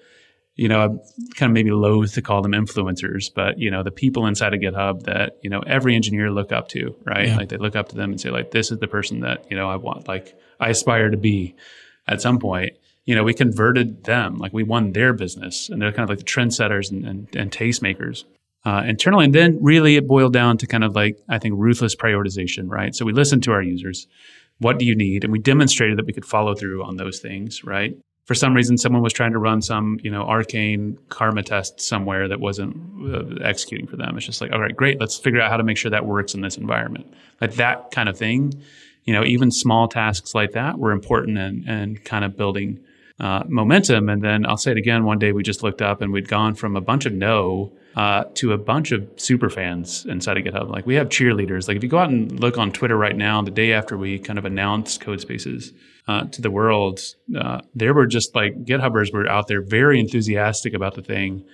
you 0.55 0.69
know, 0.69 0.79
I'm 0.81 0.99
kind 1.35 1.49
of 1.49 1.53
maybe 1.53 1.71
loath 1.71 2.13
to 2.13 2.21
call 2.21 2.41
them 2.41 2.53
influencers, 2.53 3.29
but 3.33 3.59
you 3.59 3.69
know, 3.69 3.83
the 3.83 3.91
people 3.91 4.25
inside 4.25 4.53
of 4.53 4.61
GitHub 4.61 5.03
that, 5.03 5.37
you 5.41 5.49
know, 5.49 5.59
every 5.67 5.95
engineer 5.95 6.31
look 6.31 6.51
up 6.51 6.69
to, 6.69 6.95
right? 7.03 7.27
Yeah. 7.27 7.37
Like 7.37 7.49
they 7.49 7.57
look 7.57 7.75
up 7.75 7.89
to 7.89 7.95
them 7.95 8.11
and 8.11 8.21
say, 8.21 8.29
like, 8.29 8.51
this 8.51 8.71
is 8.71 8.79
the 8.79 8.87
person 8.87 9.19
that, 9.19 9.45
you 9.49 9.57
know, 9.57 9.69
I 9.69 9.75
want, 9.75 10.07
like 10.07 10.33
I 10.59 10.69
aspire 10.69 11.09
to 11.09 11.17
be 11.17 11.55
at 12.07 12.21
some 12.21 12.39
point 12.39 12.77
you 13.05 13.15
know, 13.15 13.23
we 13.23 13.33
converted 13.33 14.03
them, 14.03 14.37
like 14.37 14.51
we 14.53 14.63
won 14.63 14.91
their 14.91 15.13
business, 15.13 15.69
and 15.69 15.81
they're 15.81 15.91
kind 15.91 16.03
of 16.03 16.09
like 16.09 16.19
the 16.19 16.25
trendsetters 16.25 16.91
and, 16.91 17.05
and, 17.05 17.35
and 17.35 17.51
tastemakers. 17.51 18.25
Uh, 18.65 18.81
internally, 18.87 19.25
and 19.25 19.35
then 19.35 19.59
really 19.61 19.95
it 19.95 20.07
boiled 20.07 20.33
down 20.33 20.57
to 20.57 20.65
kind 20.65 20.83
of 20.83 20.95
like 20.95 21.19
I 21.29 21.37
think 21.37 21.53
ruthless 21.55 21.95
prioritization, 21.95 22.67
right? 22.67 22.95
So 22.95 23.05
we 23.05 23.13
listened 23.13 23.43
to 23.43 23.51
our 23.51 23.61
users. 23.61 24.07
What 24.57 24.79
do 24.79 24.85
you 24.85 24.95
need? 24.95 25.23
And 25.23 25.31
we 25.31 25.37
demonstrated 25.37 25.99
that 25.99 26.07
we 26.07 26.13
could 26.13 26.25
follow 26.25 26.55
through 26.55 26.83
on 26.83 26.95
those 26.95 27.19
things, 27.19 27.63
right? 27.63 27.95
For 28.25 28.33
some 28.33 28.55
reason, 28.55 28.79
someone 28.79 29.03
was 29.03 29.13
trying 29.13 29.33
to 29.33 29.37
run 29.37 29.61
some, 29.61 29.99
you 30.01 30.09
know, 30.09 30.23
arcane 30.23 30.97
karma 31.09 31.43
test 31.43 31.79
somewhere 31.79 32.27
that 32.27 32.39
wasn't 32.39 32.75
uh, 33.13 33.43
executing 33.43 33.85
for 33.85 33.97
them. 33.97 34.17
It's 34.17 34.25
just 34.25 34.41
like, 34.41 34.51
all 34.51 34.59
right, 34.59 34.75
great. 34.75 34.99
Let's 34.99 35.15
figure 35.15 35.39
out 35.39 35.51
how 35.51 35.57
to 35.57 35.63
make 35.63 35.77
sure 35.77 35.91
that 35.91 36.07
works 36.07 36.33
in 36.33 36.41
this 36.41 36.57
environment. 36.57 37.13
Like 37.39 37.53
that 37.55 37.91
kind 37.91 38.09
of 38.09 38.17
thing. 38.17 38.63
You 39.03 39.13
know, 39.13 39.23
even 39.23 39.51
small 39.51 39.87
tasks 39.87 40.33
like 40.33 40.53
that 40.53 40.79
were 40.79 40.91
important 40.91 41.37
and 41.37 41.69
and 41.69 42.03
kind 42.03 42.25
of 42.25 42.35
building 42.35 42.79
uh, 43.19 43.43
momentum. 43.47 44.09
And 44.09 44.21
then 44.21 44.45
I'll 44.45 44.57
say 44.57 44.71
it 44.71 44.77
again. 44.77 45.05
One 45.05 45.19
day 45.19 45.31
we 45.31 45.43
just 45.43 45.63
looked 45.63 45.81
up 45.81 46.01
and 46.01 46.11
we'd 46.11 46.27
gone 46.27 46.55
from 46.55 46.75
a 46.75 46.81
bunch 46.81 47.05
of 47.05 47.13
no 47.13 47.71
uh, 47.95 48.25
to 48.35 48.51
a 48.51 48.57
bunch 48.57 48.91
of 48.91 49.07
super 49.15 49.49
fans 49.49 50.05
inside 50.05 50.37
of 50.37 50.43
GitHub. 50.43 50.69
Like 50.69 50.85
we 50.85 50.95
have 50.95 51.07
cheerleaders. 51.07 51.67
Like 51.67 51.77
if 51.77 51.83
you 51.83 51.89
go 51.89 51.99
out 51.99 52.09
and 52.09 52.39
look 52.39 52.57
on 52.57 52.71
Twitter 52.71 52.97
right 52.97 53.15
now, 53.15 53.41
the 53.41 53.51
day 53.51 53.71
after 53.71 53.97
we 53.97 54.19
kind 54.19 54.37
of 54.37 54.45
announced 54.45 55.01
Codespaces 55.01 55.73
uh, 56.07 56.25
to 56.25 56.41
the 56.41 56.51
world, 56.51 56.99
uh, 57.39 57.61
there 57.73 57.93
were 57.93 58.05
just 58.05 58.35
like 58.35 58.65
GitHubbers 58.65 59.13
were 59.13 59.27
out 59.27 59.47
there 59.47 59.61
very 59.61 59.99
enthusiastic 59.99 60.73
about 60.73 60.95
the 60.95 61.01
thing. 61.01 61.45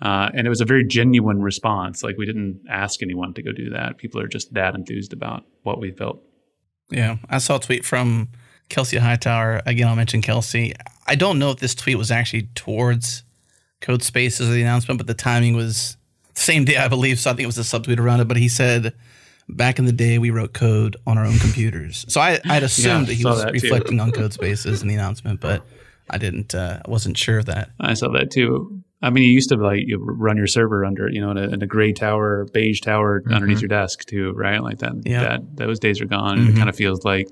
Uh, 0.00 0.30
and 0.32 0.46
it 0.46 0.50
was 0.50 0.60
a 0.60 0.64
very 0.64 0.84
genuine 0.84 1.42
response. 1.42 2.04
Like 2.04 2.16
we 2.16 2.26
didn't 2.26 2.60
ask 2.70 3.02
anyone 3.02 3.34
to 3.34 3.42
go 3.42 3.50
do 3.50 3.70
that. 3.70 3.98
People 3.98 4.20
are 4.20 4.28
just 4.28 4.54
that 4.54 4.76
enthused 4.76 5.12
about 5.12 5.44
what 5.64 5.80
we 5.80 5.90
built. 5.90 6.22
Yeah, 6.90 7.16
I 7.28 7.38
saw 7.38 7.56
a 7.56 7.60
tweet 7.60 7.84
from 7.84 8.28
Kelsey 8.68 8.98
Hightower. 8.98 9.62
Again, 9.66 9.88
I'll 9.88 9.96
mention 9.96 10.22
Kelsey. 10.22 10.74
I 11.08 11.14
don't 11.14 11.38
know 11.38 11.50
if 11.50 11.58
this 11.58 11.74
tweet 11.74 11.96
was 11.98 12.10
actually 12.10 12.48
towards 12.54 13.24
Codespaces 13.80 14.40
of 14.42 14.52
the 14.52 14.62
announcement, 14.62 14.98
but 14.98 15.06
the 15.06 15.14
timing 15.14 15.56
was 15.56 15.96
the 16.34 16.40
same 16.40 16.64
day, 16.64 16.76
I 16.76 16.88
believe. 16.88 17.18
So 17.18 17.30
I 17.30 17.34
think 17.34 17.44
it 17.44 17.46
was 17.46 17.58
a 17.58 17.62
subtweet 17.62 17.98
around 17.98 18.20
it. 18.20 18.28
But 18.28 18.36
he 18.36 18.48
said, 18.48 18.94
back 19.48 19.78
in 19.78 19.84
the 19.86 19.92
day, 19.92 20.18
we 20.18 20.30
wrote 20.30 20.52
code 20.52 20.96
on 21.06 21.16
our 21.18 21.24
own 21.24 21.38
computers. 21.38 22.04
So 22.08 22.20
I, 22.20 22.38
I'd 22.44 22.62
assumed 22.62 23.02
Yeah, 23.02 23.04
that 23.06 23.14
he 23.14 23.24
was 23.24 23.42
that 23.42 23.52
reflecting 23.52 24.00
on 24.00 24.12
Code 24.12 24.32
Spaces 24.32 24.82
in 24.82 24.88
the 24.88 24.94
announcement, 24.94 25.40
but 25.40 25.64
I 26.10 26.18
didn't, 26.18 26.54
uh, 26.54 26.80
I 26.84 26.90
wasn't 26.90 27.16
sure 27.16 27.38
of 27.38 27.46
that. 27.46 27.70
I 27.80 27.94
saw 27.94 28.08
that 28.12 28.30
too. 28.30 28.82
I 29.00 29.10
mean, 29.10 29.22
you 29.22 29.30
used 29.30 29.48
to 29.50 29.56
like 29.56 29.82
you 29.86 29.98
run 30.04 30.36
your 30.36 30.48
server 30.48 30.84
under, 30.84 31.08
you 31.08 31.20
know, 31.20 31.30
in 31.30 31.36
a, 31.38 31.48
in 31.50 31.62
a 31.62 31.66
gray 31.68 31.92
tower, 31.92 32.46
beige 32.52 32.80
tower 32.80 33.22
underneath 33.30 33.60
your 33.60 33.68
desk 33.68 34.04
too, 34.06 34.32
right? 34.32 34.60
Like 34.60 34.78
that. 34.78 34.92
Yeah. 35.04 35.22
That 35.22 35.56
those 35.56 35.78
days 35.78 36.00
are 36.00 36.06
gone. 36.06 36.38
Mhm. 36.38 36.48
It 36.50 36.56
kind 36.56 36.68
of 36.68 36.74
feels 36.74 37.04
like 37.04 37.28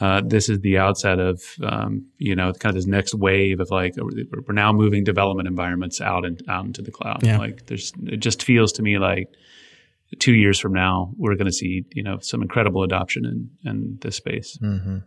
uh, 0.00 0.22
this 0.24 0.48
is 0.48 0.60
the 0.60 0.78
outset 0.78 1.18
of, 1.18 1.42
um, 1.62 2.06
you 2.18 2.36
know, 2.36 2.52
kind 2.52 2.70
of 2.70 2.74
this 2.74 2.86
next 2.86 3.14
wave 3.14 3.60
of 3.60 3.70
like 3.70 3.94
we're 3.96 4.52
now 4.52 4.72
moving 4.72 5.04
development 5.04 5.48
environments 5.48 6.00
out 6.00 6.24
and 6.24 6.42
out 6.48 6.64
into 6.64 6.82
the 6.82 6.90
cloud. 6.90 7.22
Yeah. 7.22 7.38
Like 7.38 7.66
there's, 7.66 7.92
it 8.04 8.18
just 8.18 8.42
feels 8.42 8.72
to 8.72 8.82
me 8.82 8.98
like 8.98 9.28
two 10.18 10.34
years 10.34 10.58
from 10.58 10.72
now 10.72 11.12
we're 11.16 11.34
going 11.34 11.46
to 11.46 11.52
see, 11.52 11.84
you 11.92 12.02
know, 12.02 12.18
some 12.20 12.42
incredible 12.42 12.82
adoption 12.82 13.24
in 13.24 13.70
in 13.70 13.98
this 14.02 14.16
space. 14.16 14.58
Mm-hmm. 14.62 14.98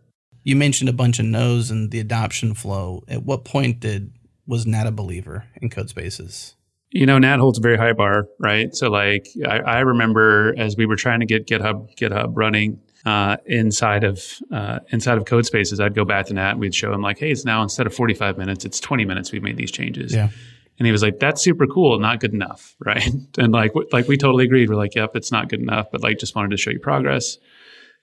You 0.43 0.55
mentioned 0.55 0.89
a 0.89 0.93
bunch 0.93 1.19
of 1.19 1.25
no's 1.25 1.69
and 1.69 1.91
the 1.91 1.99
adoption 1.99 2.53
flow. 2.55 3.03
At 3.07 3.23
what 3.23 3.45
point 3.45 3.79
did 3.81 4.13
was 4.47 4.65
Nat 4.65 4.87
a 4.87 4.91
believer 4.91 5.45
in 5.61 5.69
code 5.69 5.89
spaces? 5.89 6.55
you 6.91 7.05
know, 7.05 7.19
Nat 7.19 7.37
holds 7.37 7.59
a 7.59 7.61
very 7.61 7.77
high 7.77 7.93
bar, 7.93 8.27
right? 8.39 8.73
So 8.73 8.89
like 8.89 9.27
I, 9.47 9.59
I 9.59 9.79
remember 9.79 10.55
as 10.57 10.75
we 10.75 10.85
were 10.85 10.95
trying 10.95 11.19
to 11.19 11.25
get 11.25 11.47
GitHub 11.47 11.95
GitHub 11.97 12.31
running 12.33 12.79
uh, 13.05 13.37
inside 13.45 14.03
of 14.03 14.23
uh, 14.51 14.79
inside 14.89 15.17
of 15.17 15.25
code 15.25 15.45
spaces, 15.45 15.79
I'd 15.79 15.95
go 15.95 16.05
back 16.05 16.25
to 16.27 16.33
Nat 16.33 16.51
and 16.51 16.59
we'd 16.59 16.75
show 16.75 16.93
him 16.93 17.01
like, 17.01 17.19
hey, 17.19 17.31
it's 17.31 17.45
now 17.45 17.63
instead 17.63 17.87
of 17.87 17.93
45 17.93 18.37
minutes, 18.37 18.65
it's 18.65 18.79
20 18.79 19.05
minutes. 19.05 19.31
We've 19.31 19.43
made 19.43 19.57
these 19.57 19.71
changes. 19.71 20.13
Yeah. 20.13 20.29
And 20.77 20.85
he 20.85 20.93
was 20.93 21.03
like, 21.03 21.19
"That's 21.19 21.41
super 21.41 21.67
cool, 21.67 21.99
not 21.99 22.21
good 22.21 22.33
enough, 22.33 22.75
right?" 22.85 23.11
And 23.37 23.51
like, 23.51 23.71
w- 23.71 23.87
like 23.91 24.07
we 24.07 24.17
totally 24.17 24.45
agreed. 24.45 24.69
We're 24.69 24.77
like, 24.77 24.95
"Yep, 24.95 25.15
it's 25.15 25.31
not 25.31 25.49
good 25.49 25.59
enough," 25.59 25.87
but 25.91 26.01
like, 26.01 26.17
just 26.17 26.35
wanted 26.35 26.51
to 26.51 26.57
show 26.57 26.71
you 26.71 26.79
progress, 26.79 27.37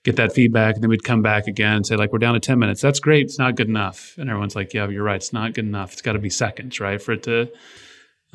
get 0.03 0.15
that 0.17 0.31
feedback, 0.31 0.75
and 0.75 0.83
then 0.83 0.89
we'd 0.91 1.03
come 1.03 1.23
back 1.23 1.47
again 1.47 1.77
and 1.77 1.87
say, 1.87 1.95
like, 1.95 2.13
"We're 2.13 2.19
down 2.19 2.35
to 2.35 2.39
ten 2.39 2.59
minutes. 2.59 2.79
That's 2.79 2.99
great. 2.99 3.25
It's 3.25 3.39
not 3.39 3.55
good 3.55 3.67
enough." 3.67 4.15
And 4.19 4.29
everyone's 4.29 4.55
like, 4.55 4.75
"Yeah, 4.75 4.87
you're 4.89 5.03
right. 5.03 5.15
It's 5.15 5.33
not 5.33 5.53
good 5.53 5.65
enough. 5.65 5.93
It's 5.93 6.03
got 6.03 6.13
to 6.13 6.19
be 6.19 6.29
seconds, 6.29 6.79
right, 6.79 7.01
for 7.01 7.13
it 7.13 7.23
to 7.23 7.49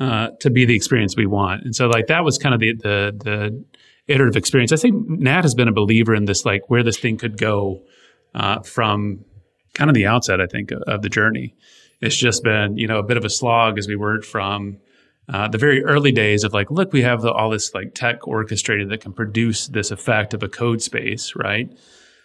uh, 0.01 0.31
to 0.41 0.49
be 0.49 0.65
the 0.65 0.75
experience 0.75 1.15
we 1.15 1.25
want." 1.25 1.63
And 1.63 1.73
so, 1.73 1.87
like, 1.87 2.07
that 2.07 2.25
was 2.25 2.37
kind 2.37 2.53
of 2.53 2.59
the 2.59 2.73
the 2.73 3.17
the 3.23 3.65
iterative 4.07 4.35
experience. 4.35 4.71
I 4.71 4.77
think 4.77 5.07
Nat 5.07 5.43
has 5.43 5.55
been 5.55 5.67
a 5.67 5.73
believer 5.73 6.13
in 6.13 6.25
this, 6.25 6.45
like, 6.45 6.69
where 6.69 6.83
this 6.83 6.97
thing 6.97 7.17
could 7.17 7.37
go 7.37 7.81
uh, 8.35 8.61
from 8.61 9.25
kind 9.73 9.89
of 9.89 9.95
the 9.95 10.05
outset. 10.05 10.41
I 10.41 10.47
think 10.47 10.71
of 10.71 11.01
the 11.01 11.09
journey 11.09 11.55
it's 12.03 12.17
just 12.17 12.43
been 12.43 12.77
you 12.77 12.85
know 12.85 12.99
a 12.99 13.03
bit 13.03 13.17
of 13.17 13.23
a 13.23 13.29
slog 13.29 13.79
as 13.79 13.87
we 13.87 13.95
worked 13.95 14.25
from 14.25 14.77
uh, 15.29 15.47
the 15.47 15.57
very 15.57 15.83
early 15.83 16.11
days 16.11 16.43
of 16.43 16.53
like 16.53 16.69
look 16.69 16.91
we 16.91 17.01
have 17.01 17.21
the, 17.21 17.31
all 17.31 17.49
this 17.49 17.73
like 17.73 17.95
tech 17.95 18.27
orchestrated 18.27 18.89
that 18.89 18.99
can 18.99 19.13
produce 19.13 19.67
this 19.67 19.89
effect 19.89 20.33
of 20.33 20.43
a 20.43 20.49
code 20.49 20.81
space 20.81 21.33
right 21.35 21.71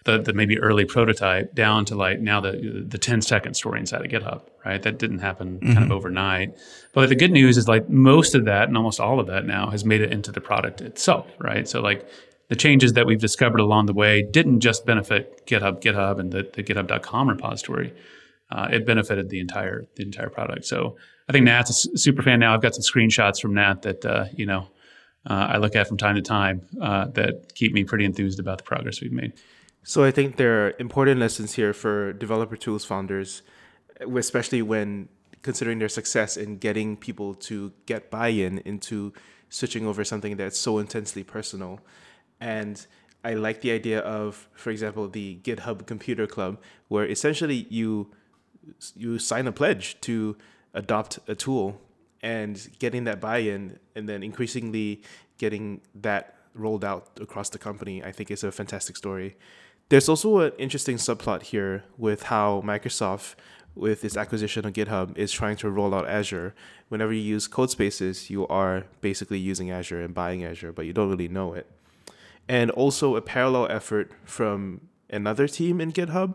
the, 0.09 0.19
the 0.19 0.33
maybe 0.33 0.59
early 0.59 0.85
prototype 0.85 1.55
down 1.55 1.85
to 1.85 1.95
like 1.95 2.21
now 2.21 2.41
the 2.41 2.85
the 2.87 2.99
10 2.99 3.23
second 3.23 3.55
story 3.55 3.79
inside 3.79 4.05
of 4.05 4.11
github 4.11 4.43
right 4.65 4.83
that 4.83 4.99
didn't 4.99 5.19
happen 5.19 5.61
kind 5.61 5.85
of 5.85 5.93
overnight 5.93 6.57
but 6.93 7.03
like, 7.03 7.09
the 7.11 7.17
good 7.17 7.31
news 7.31 7.57
is 7.57 7.69
like 7.69 7.89
most 7.89 8.35
of 8.35 8.45
that 8.47 8.69
and 8.69 8.77
almost 8.77 8.99
all 8.99 9.21
of 9.21 9.27
that 9.27 9.45
now 9.45 9.71
has 9.71 9.85
made 9.85 10.01
it 10.01 10.13
into 10.13 10.33
the 10.33 10.41
product 10.41 10.81
itself 10.81 11.27
right 11.39 11.69
so 11.69 11.81
like 11.81 12.09
the 12.49 12.57
changes 12.57 12.95
that 12.95 13.05
we've 13.05 13.21
discovered 13.21 13.61
along 13.61 13.85
the 13.85 13.93
way 13.93 14.23
didn't 14.23 14.61
just 14.61 14.87
benefit 14.87 15.47
github 15.47 15.83
github 15.83 16.19
and 16.19 16.33
the, 16.33 16.49
the 16.55 16.63
github.com 16.63 17.29
repository 17.29 17.93
uh, 18.51 18.69
it 18.71 18.87
benefited 18.87 19.29
the 19.29 19.41
entire 19.41 19.87
the 19.97 20.03
entire 20.03 20.31
product. 20.31 20.65
So 20.65 20.97
I 21.29 21.33
think 21.33 21.45
Nat's 21.45 21.85
a 21.85 21.99
super 21.99 22.23
fan 22.23 22.41
now. 22.41 22.55
I've 22.55 22.63
got 22.63 22.75
some 22.75 22.83
screenshots 22.83 23.41
from 23.41 23.55
Nat 23.55 23.83
that 23.83 24.05
uh, 24.05 24.25
you 24.35 24.47
know 24.47 24.69
uh, 25.29 25.49
I 25.51 25.59
look 25.59 25.77
at 25.77 25.87
from 25.87 25.99
time 25.99 26.15
to 26.15 26.23
time 26.23 26.63
uh, 26.81 27.07
that 27.09 27.55
keep 27.55 27.73
me 27.73 27.85
pretty 27.85 28.05
enthused 28.05 28.41
about 28.41 28.59
the 28.59 28.65
progress 28.65 29.01
we've 29.01 29.13
made. 29.13 29.35
So 29.89 30.05
I 30.05 30.11
think 30.11 30.37
there 30.37 30.67
are 30.67 30.75
important 30.79 31.19
lessons 31.19 31.55
here 31.55 31.73
for 31.73 32.13
developer 32.13 32.59
tools 32.59 32.85
founders, 32.85 33.41
especially 34.01 34.61
when 34.61 35.09
considering 35.41 35.79
their 35.79 35.89
success 35.89 36.37
in 36.37 36.59
getting 36.59 36.95
people 36.95 37.33
to 37.49 37.73
get 37.87 38.11
buy-in 38.11 38.59
into 38.67 39.15
switching 39.49 39.87
over 39.87 40.05
something 40.05 40.37
that's 40.37 40.59
so 40.59 40.79
intensely 40.79 41.25
personal. 41.25 41.81
And 42.39 42.87
I 43.25 43.33
like 43.33 43.63
the 43.63 43.71
idea 43.71 44.01
of, 44.01 44.47
for 44.53 44.69
example, 44.69 45.09
the 45.09 45.39
GitHub 45.43 45.87
Computer 45.87 46.27
Club, 46.27 46.61
where 46.89 47.07
essentially 47.07 47.67
you 47.71 48.13
you 48.95 49.19
sign 49.19 49.47
a 49.47 49.53
pledge 49.53 49.99
to 50.03 50.37
adopt 50.75 51.19
a 51.27 51.35
tool 51.35 51.81
and 52.21 52.69
getting 52.79 53.05
that 53.05 53.23
buy-in 53.23 53.79
and 53.95 54.07
then 54.07 54.23
increasingly 54.23 55.03
getting 55.39 55.81
that 55.95 56.35
rolled 56.53 56.85
out 56.85 57.09
across 57.21 57.49
the 57.51 57.59
company 57.59 58.03
i 58.03 58.11
think 58.11 58.31
is 58.31 58.43
a 58.43 58.51
fantastic 58.51 58.97
story 58.97 59.37
there's 59.89 60.09
also 60.09 60.39
an 60.41 60.53
interesting 60.59 60.97
subplot 60.97 61.43
here 61.43 61.85
with 61.97 62.25
how 62.25 62.63
microsoft 62.65 63.35
with 63.75 64.05
its 64.05 64.17
acquisition 64.17 64.67
of 64.67 64.73
github 64.73 65.17
is 65.17 65.31
trying 65.33 65.57
to 65.57 65.71
roll 65.71 65.95
out 65.95 66.09
azure. 66.09 66.55
Whenever 66.89 67.13
you 67.13 67.23
use 67.23 67.49
codespaces 67.49 68.29
you 68.29 68.47
are 68.49 68.85
basically 69.01 69.39
using 69.39 69.71
azure 69.71 70.01
and 70.01 70.15
buying 70.15 70.45
azure 70.45 70.73
but 70.73 70.85
you 70.85 70.93
don't 70.93 71.09
really 71.09 71.29
know 71.29 71.55
it. 71.55 71.67
And 72.49 72.71
also 72.73 73.17
a 73.17 73.23
parallel 73.23 73.71
effort 73.71 74.13
from 74.25 74.89
another 75.11 75.47
team 75.49 75.81
in 75.81 75.93
GitHub, 75.93 76.35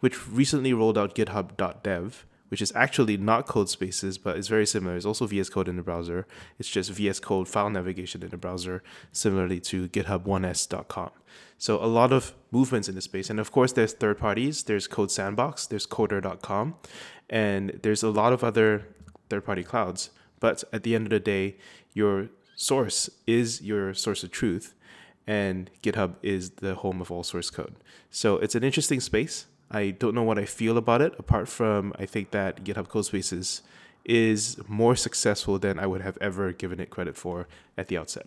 which 0.00 0.28
recently 0.28 0.72
rolled 0.72 0.98
out 0.98 1.14
GitHub.dev, 1.14 2.26
which 2.52 2.60
is 2.60 2.70
actually 2.76 3.16
not 3.16 3.46
code 3.46 3.70
spaces, 3.70 4.18
but 4.18 4.36
it's 4.36 4.48
very 4.48 4.66
similar. 4.66 4.94
It's 4.94 5.06
also 5.06 5.26
VS 5.26 5.48
Code 5.48 5.68
in 5.68 5.76
the 5.76 5.82
browser. 5.82 6.26
It's 6.58 6.68
just 6.68 6.90
VS 6.90 7.18
Code 7.18 7.48
file 7.48 7.70
navigation 7.70 8.22
in 8.22 8.28
the 8.28 8.36
browser, 8.36 8.82
similarly 9.10 9.58
to 9.60 9.88
GitHub1s.com. 9.88 11.12
So 11.56 11.82
a 11.82 11.86
lot 11.86 12.12
of 12.12 12.34
movements 12.50 12.90
in 12.90 12.94
the 12.94 13.00
space. 13.00 13.30
And 13.30 13.40
of 13.40 13.52
course, 13.52 13.72
there's 13.72 13.94
third 13.94 14.18
parties. 14.18 14.64
There's 14.64 14.86
Code 14.86 15.10
Sandbox, 15.10 15.66
there's 15.66 15.86
Coder.com, 15.86 16.74
and 17.30 17.80
there's 17.82 18.02
a 18.02 18.10
lot 18.10 18.34
of 18.34 18.44
other 18.44 18.86
third 19.30 19.46
party 19.46 19.62
clouds. 19.62 20.10
But 20.38 20.62
at 20.74 20.82
the 20.82 20.94
end 20.94 21.06
of 21.06 21.10
the 21.10 21.20
day, 21.20 21.56
your 21.94 22.28
source 22.54 23.08
is 23.26 23.62
your 23.62 23.94
source 23.94 24.22
of 24.22 24.30
truth 24.30 24.74
and 25.26 25.70
GitHub 25.82 26.16
is 26.22 26.50
the 26.50 26.74
home 26.74 27.00
of 27.00 27.10
all 27.10 27.22
source 27.22 27.48
code. 27.48 27.76
So 28.10 28.36
it's 28.36 28.54
an 28.54 28.62
interesting 28.62 29.00
space. 29.00 29.46
I 29.72 29.90
don't 29.90 30.14
know 30.14 30.22
what 30.22 30.38
I 30.38 30.44
feel 30.44 30.76
about 30.76 31.00
it, 31.00 31.14
apart 31.18 31.48
from 31.48 31.94
I 31.98 32.04
think 32.04 32.30
that 32.32 32.62
GitHub 32.62 32.88
Codespaces 32.88 33.62
is 34.04 34.58
more 34.68 34.94
successful 34.94 35.58
than 35.58 35.78
I 35.78 35.86
would 35.86 36.02
have 36.02 36.18
ever 36.20 36.52
given 36.52 36.78
it 36.78 36.90
credit 36.90 37.16
for 37.16 37.48
at 37.78 37.88
the 37.88 37.96
outset. 37.96 38.26